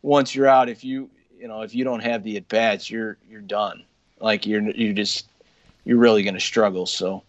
[0.01, 1.09] once you're out, if you,
[1.45, 3.83] you know, if you don't have the at bats, you're you're done.
[4.19, 5.27] Like you're you're just
[5.83, 6.87] you're really going to struggle.
[6.87, 7.21] So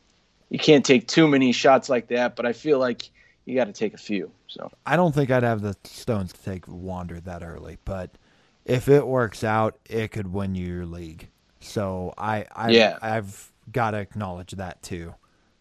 [0.48, 2.34] you can't take too many shots like that.
[2.34, 3.10] But I feel like
[3.44, 4.30] you got to take a few.
[4.48, 8.10] So I don't think I'd have the stones to take Wander that early, but
[8.64, 11.28] if it works out, it could win you your league.
[11.60, 12.96] So I, I yeah.
[13.02, 15.14] I've got to acknowledge that too.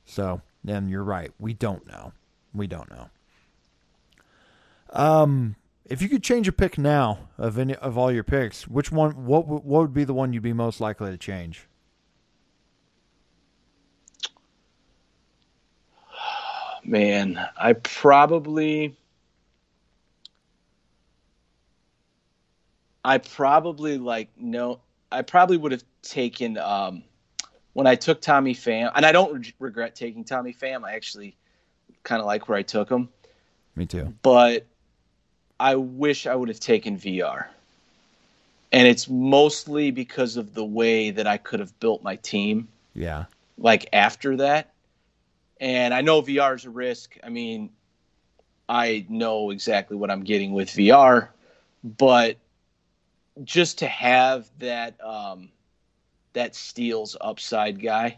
[0.06, 1.32] So then you're right.
[1.40, 2.14] We don't know.
[2.54, 3.10] We don't know.
[4.92, 8.92] Um, if you could change a pick now of any of all your picks, which
[8.92, 9.26] one?
[9.26, 11.68] What what would be the one you'd be most likely to change?
[16.84, 18.98] man, I probably
[23.04, 24.80] I probably like no
[25.12, 27.04] I probably would have taken um
[27.74, 30.84] when I took Tommy Pham, and I don't re- regret taking Tommy Pham.
[30.84, 31.38] I actually
[32.04, 33.10] kind of like where I took him.
[33.76, 34.14] Me too.
[34.22, 34.66] But
[35.60, 37.48] I wish I would have taken VR.
[38.72, 42.68] And it's mostly because of the way that I could have built my team.
[42.94, 43.26] Yeah.
[43.58, 44.74] Like after that.
[45.62, 47.18] And I know VR is a risk.
[47.24, 47.70] I mean,
[48.68, 51.30] I know exactly what I'm getting with VR,
[51.84, 52.38] but
[53.44, 55.50] just to have that um,
[56.34, 58.18] that steals upside guy,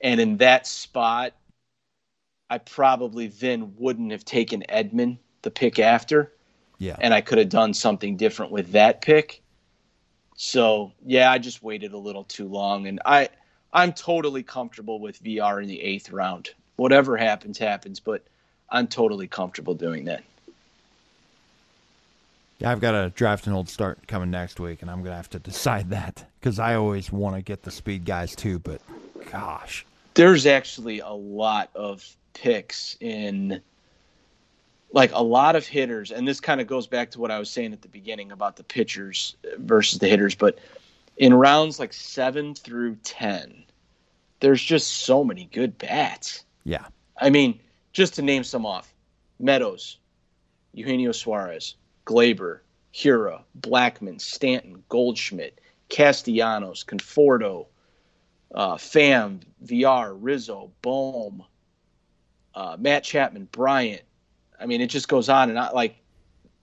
[0.00, 1.34] and in that spot,
[2.48, 6.32] I probably then wouldn't have taken Edman the pick after.
[6.80, 6.96] Yeah.
[6.98, 9.42] And I could have done something different with that pick.
[10.34, 13.28] So yeah, I just waited a little too long, and I
[13.72, 16.50] I'm totally comfortable with VR in the eighth round.
[16.76, 18.24] Whatever happens, happens, but
[18.70, 20.24] I'm totally comfortable doing that.
[22.58, 25.30] Yeah, I've got a draft and hold start coming next week, and I'm gonna have
[25.30, 28.58] to decide that because I always want to get the speed guys too.
[28.58, 28.80] But
[29.30, 29.84] gosh,
[30.14, 33.60] there's actually a lot of picks in,
[34.92, 37.50] like a lot of hitters, and this kind of goes back to what I was
[37.50, 40.34] saying at the beginning about the pitchers versus the hitters.
[40.34, 40.58] But
[41.16, 43.64] in rounds like seven through ten,
[44.40, 46.44] there's just so many good bats.
[46.64, 46.86] Yeah.
[47.20, 47.60] I mean,
[47.92, 48.92] just to name some off
[49.38, 49.98] Meadows,
[50.72, 51.76] Eugenio Suarez,
[52.06, 52.60] Gleyber,
[52.94, 57.66] Hiura, Blackmon, Stanton, Goldschmidt, Castellanos, Conforto,
[58.54, 61.44] uh, Pham, VR, Rizzo, Bohm,
[62.54, 64.02] uh, Matt Chapman, Bryant.
[64.60, 65.74] I mean, it just goes on and on.
[65.74, 65.96] Like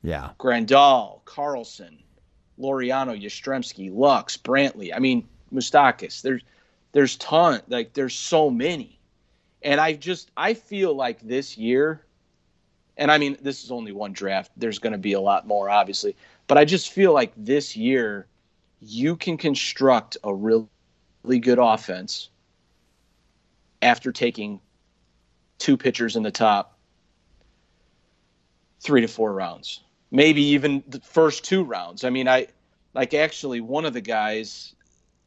[0.03, 0.31] Yeah.
[0.39, 1.97] Grandal, Carlson,
[2.59, 4.95] Loriano, Yastrzemski, Lux, Brantley.
[4.95, 6.21] I mean, Moustakas.
[6.21, 6.41] There's
[6.91, 8.99] there's ton like there's so many.
[9.61, 12.05] And I just I feel like this year
[12.97, 14.51] and I mean this is only one draft.
[14.57, 16.15] There's going to be a lot more obviously,
[16.47, 18.27] but I just feel like this year
[18.81, 20.67] you can construct a really,
[21.23, 22.29] really good offense
[23.81, 24.59] after taking
[25.57, 26.76] two pitchers in the top
[28.79, 29.81] 3 to 4 rounds
[30.11, 32.03] maybe even the first two rounds.
[32.03, 32.47] I mean, I
[32.93, 34.75] like actually one of the guys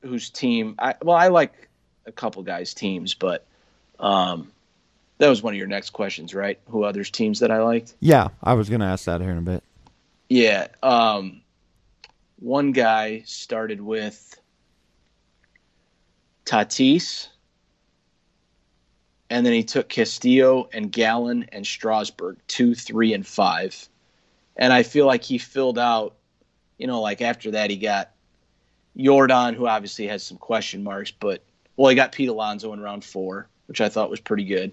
[0.02, 0.74] whose team.
[0.78, 1.68] I, well, I like
[2.06, 3.46] a couple guys' teams, but
[3.98, 4.52] um,
[5.18, 6.58] that was one of your next questions, right?
[6.68, 7.94] Who others teams that I liked?
[8.00, 9.62] Yeah, I was going to ask that here in a bit.
[10.28, 11.42] Yeah, um,
[12.38, 14.40] one guy started with
[16.44, 17.28] Tatis,
[19.30, 23.88] and then he took Castillo and Gallen and Strasburg, two, three, and five
[24.60, 26.14] and I feel like he filled out,
[26.78, 28.10] you know, like after that he got
[28.96, 31.42] Jordan, who obviously has some question marks, but
[31.76, 34.72] well, he got Pete Alonso in round four, which I thought was pretty good.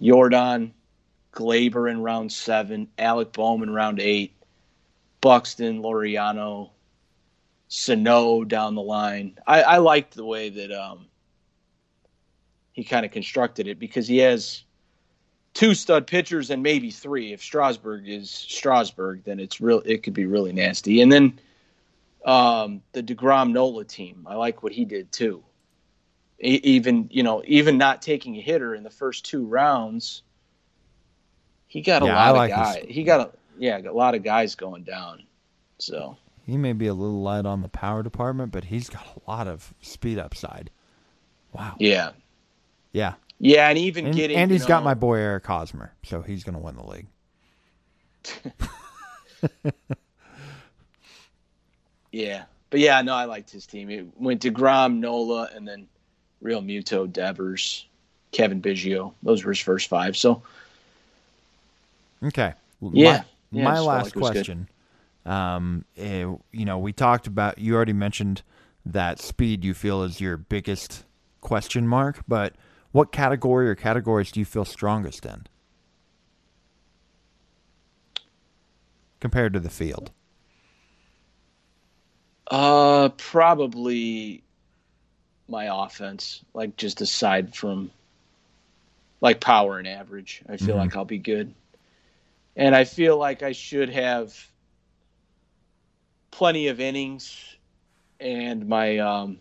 [0.00, 0.74] Jordan,
[1.32, 4.34] Gleyber in round seven, Alec Bohm in round eight,
[5.22, 6.68] Buxton, Loriano,
[7.68, 9.38] Sano down the line.
[9.46, 11.06] I, I liked the way that um,
[12.72, 14.64] he kind of constructed it because he has
[15.54, 17.32] two stud pitchers and maybe three.
[17.32, 19.82] If Strasburg is Strasburg, then it's real.
[19.84, 21.00] It could be really nasty.
[21.02, 21.38] And then
[22.24, 25.42] um, the Degrom Nola team, I like what he did too.
[26.38, 30.22] even you know, even not taking a hitter in the first two rounds,
[31.66, 32.76] he got a yeah, lot like of guys.
[32.76, 32.94] His...
[32.94, 35.24] He got a yeah, got a lot of guys going down.
[35.78, 36.16] So
[36.46, 39.46] he may be a little light on the power department, but he's got a lot
[39.46, 40.70] of speed upside.
[41.52, 41.76] Wow.
[41.78, 42.12] Yeah.
[42.92, 43.14] Yeah.
[43.38, 46.44] Yeah, and even and, getting and he's know, got my boy Eric Hosmer, so he's
[46.44, 47.08] going to win the league.
[52.12, 53.90] yeah, but yeah, no, I liked his team.
[53.90, 55.88] It went deGrom, Nola, and then
[56.40, 57.86] Realmuto, Devers,
[58.30, 59.12] Cavan Biggio.
[59.24, 60.16] Those were his first five.
[60.16, 60.42] So,
[62.22, 62.54] okay,
[62.92, 63.24] yeah.
[63.50, 64.68] My, yeah, my last like question.
[65.26, 67.58] Um, it, eh, you know, we talked about.
[67.58, 68.42] You already mentioned
[68.86, 69.64] that speed.
[69.64, 71.04] You feel is your biggest
[71.40, 72.54] question mark, but
[72.92, 75.46] what category or categories do you feel strongest in
[79.20, 80.10] compared to the field?
[82.50, 84.42] Uh, probably
[85.48, 86.44] my offense.
[86.54, 87.90] Like just aside from
[89.20, 90.78] like power and average, I feel mm-hmm.
[90.78, 91.54] like I'll be good.
[92.56, 94.36] And I feel like I should have
[96.30, 97.56] plenty of innings
[98.20, 99.38] and my um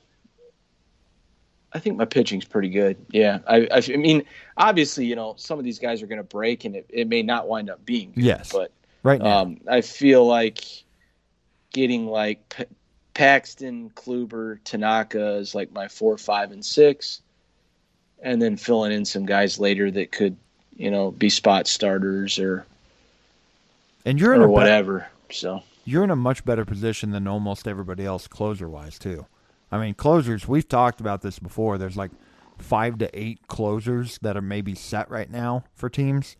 [1.73, 2.98] I think my pitching's pretty good.
[3.11, 4.23] Yeah, I, I, I mean,
[4.57, 7.23] obviously, you know, some of these guys are going to break, and it, it may
[7.23, 8.72] not wind up being good, yes, but
[9.03, 10.64] right now, um, I feel like
[11.72, 12.65] getting like P-
[13.14, 17.22] Paxton, Kluber, Tanaka is like my four, five, and six,
[18.22, 20.35] and then filling in some guys later that could,
[20.76, 22.65] you know, be spot starters or
[24.06, 25.07] and you're in or a whatever.
[25.27, 29.26] Be- so you're in a much better position than almost everybody else closer wise too.
[29.72, 31.77] I mean, closers, we've talked about this before.
[31.77, 32.11] There's like
[32.57, 36.35] five to eight closers that are maybe set right now for teams.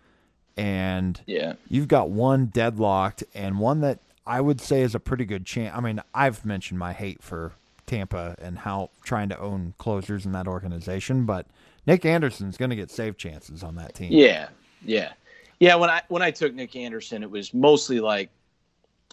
[0.58, 5.26] And yeah, you've got one deadlocked and one that I would say is a pretty
[5.26, 5.76] good chance.
[5.76, 7.54] I mean, I've mentioned my hate for
[7.86, 11.48] Tampa and how trying to own closers in that organization, but
[11.88, 14.12] Nick Anderson's going to get save chances on that team.
[14.12, 14.50] Yeah,
[14.86, 15.14] yeah,
[15.60, 15.76] yeah.
[15.76, 18.30] When I when I took Nick Anderson, it was mostly like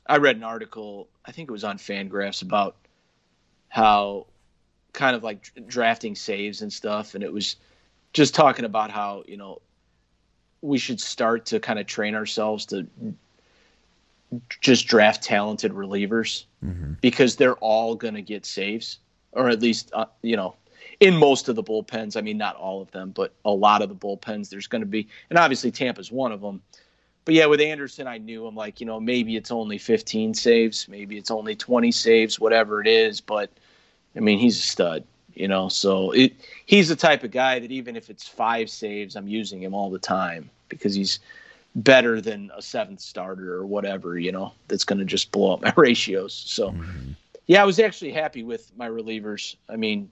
[0.06, 1.08] I read an article.
[1.24, 2.76] I think it was on Fangraphs about
[3.68, 4.26] how
[4.92, 7.56] kind of like drafting saves and stuff and it was
[8.12, 9.60] just talking about how you know
[10.60, 12.86] we should start to kind of train ourselves to
[14.60, 16.94] just draft talented relievers mm-hmm.
[17.00, 18.98] because they're all going to get saves
[19.32, 20.54] or at least uh, you know
[21.00, 23.88] in most of the bullpens i mean not all of them but a lot of
[23.88, 26.60] the bullpens there's going to be and obviously tampa's one of them
[27.28, 30.88] but yeah with anderson i knew i'm like you know maybe it's only 15 saves
[30.88, 33.50] maybe it's only 20 saves whatever it is but
[34.18, 35.68] I mean, he's a stud, you know.
[35.68, 36.34] So it
[36.66, 39.90] he's the type of guy that even if it's five saves, I'm using him all
[39.90, 41.20] the time because he's
[41.74, 45.62] better than a seventh starter or whatever, you know, that's going to just blow up
[45.62, 46.34] my ratios.
[46.34, 47.12] So mm-hmm.
[47.46, 49.54] yeah, I was actually happy with my relievers.
[49.68, 50.10] I mean,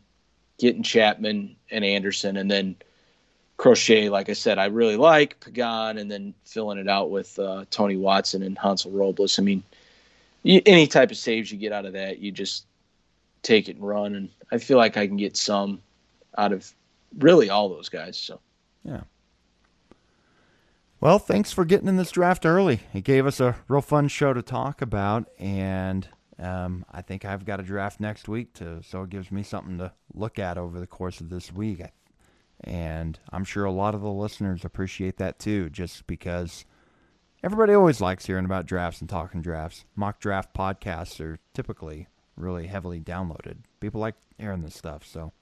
[0.58, 2.76] getting Chapman and Anderson and then
[3.56, 7.64] Crochet, like I said, I really like Pagan and then filling it out with uh,
[7.70, 9.38] Tony Watson and Hansel Robles.
[9.38, 9.62] I mean,
[10.44, 12.66] any type of saves you get out of that, you just
[13.42, 14.14] take it and run.
[14.14, 15.80] And I feel like I can get some
[16.36, 16.70] out of
[17.18, 18.18] really all those guys.
[18.18, 18.40] So,
[18.84, 19.02] yeah.
[21.00, 22.80] Well, thanks for getting in this draft early.
[22.92, 26.08] It gave us a real fun show to talk about, and
[26.38, 29.78] um, I think I've got a draft next week too, so it gives me something
[29.78, 31.82] to look at over the course of this week.
[32.64, 36.64] And I'm sure a lot of the listeners appreciate that too, just because
[37.42, 39.84] everybody always likes hearing about drafts and talking drafts.
[39.94, 43.58] Mock draft podcasts are typically really heavily downloaded.
[43.80, 45.32] People like hearing this stuff, so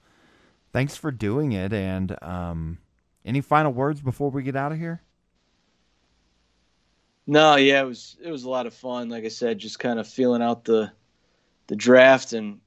[0.73, 1.73] thanks for doing it.
[1.73, 2.79] And um,
[3.25, 5.01] any final words before we get out of here?
[7.27, 9.09] No, yeah, it was it was a lot of fun.
[9.09, 10.91] Like I said, just kind of feeling out the
[11.67, 12.59] the draft, and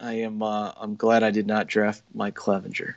[0.00, 2.94] I am uh, I'm glad I did not draft Mike Clevinger.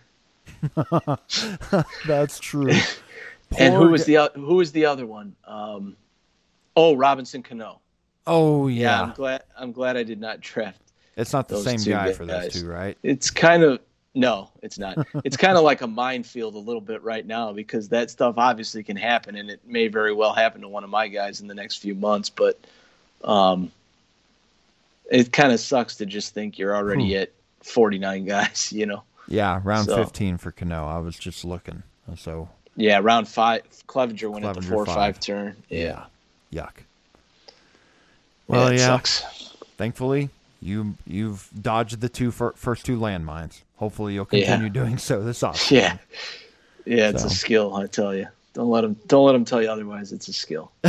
[2.07, 2.71] That's true.
[3.57, 5.35] and who was the who was the other one?
[5.45, 5.95] Um,
[6.75, 7.79] oh, Robinson Cano.
[8.27, 8.81] Oh yeah.
[8.81, 9.01] yeah.
[9.01, 10.81] I'm glad I'm glad I did not draft.
[11.17, 12.97] It's not the same guy for those two, right?
[13.03, 13.79] It's kind of
[14.13, 15.07] no, it's not.
[15.23, 18.83] It's kind of like a minefield a little bit right now because that stuff obviously
[18.83, 21.53] can happen, and it may very well happen to one of my guys in the
[21.53, 22.29] next few months.
[22.29, 22.59] But
[23.23, 23.71] um,
[25.09, 27.21] it kind of sucks to just think you're already hmm.
[27.21, 27.31] at
[27.63, 29.03] 49 guys, you know?
[29.27, 30.88] Yeah, round so, 15 for Cano.
[30.88, 31.84] I was just looking.
[32.18, 33.64] So yeah, round five.
[33.88, 34.95] Clevinger went Clevinger at the four five.
[34.95, 35.56] five turn.
[35.69, 36.06] Yeah.
[36.49, 36.64] yeah.
[36.64, 36.72] Yuck.
[38.48, 38.80] Well, yeah.
[38.80, 38.85] yeah.
[38.85, 39.23] Sucks.
[39.77, 40.30] Thankfully,
[40.61, 43.61] you you've dodged the two fir- first two landmines.
[43.77, 44.73] Hopefully, you'll continue yeah.
[44.73, 45.72] doing so this offseason.
[45.72, 45.98] Yeah,
[46.85, 47.27] yeah, it's so.
[47.27, 47.76] a skill.
[47.76, 48.27] I tell you.
[48.53, 48.98] Don't let them.
[49.07, 50.11] Don't let them tell you otherwise.
[50.11, 50.72] It's a skill.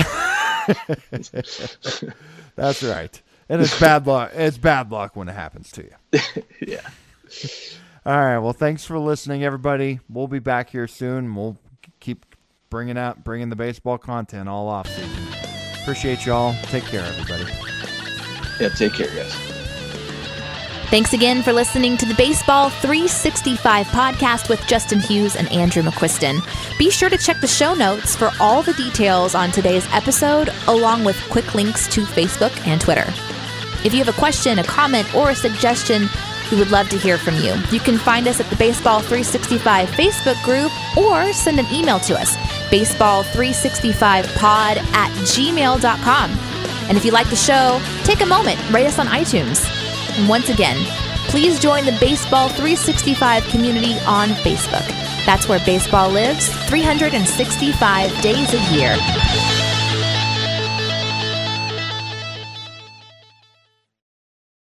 [2.56, 4.32] That's right, and it's bad luck.
[4.34, 5.94] It's bad luck when it happens to you.
[6.66, 6.88] yeah.
[8.04, 8.38] All right.
[8.38, 10.00] Well, thanks for listening, everybody.
[10.08, 11.34] We'll be back here soon.
[11.34, 11.56] We'll
[12.00, 12.26] keep
[12.68, 15.10] bringing out, bringing the baseball content all off season.
[15.80, 16.54] Appreciate y'all.
[16.64, 17.44] Take care, everybody.
[18.60, 18.70] Yeah.
[18.70, 19.52] Take care, guys.
[20.92, 26.38] Thanks again for listening to the Baseball 365 podcast with Justin Hughes and Andrew McQuiston.
[26.78, 31.04] Be sure to check the show notes for all the details on today's episode, along
[31.04, 33.06] with quick links to Facebook and Twitter.
[33.86, 36.08] If you have a question, a comment, or a suggestion,
[36.52, 37.54] we would love to hear from you.
[37.70, 42.14] You can find us at the Baseball 365 Facebook group or send an email to
[42.14, 42.36] us,
[42.70, 46.30] baseball365pod at gmail.com.
[46.88, 49.64] And if you like the show, take a moment, rate us on iTunes.
[50.18, 50.76] And once again,
[51.28, 54.86] please join the Baseball 365 community on Facebook.
[55.24, 58.94] That's where baseball lives 365 days a year.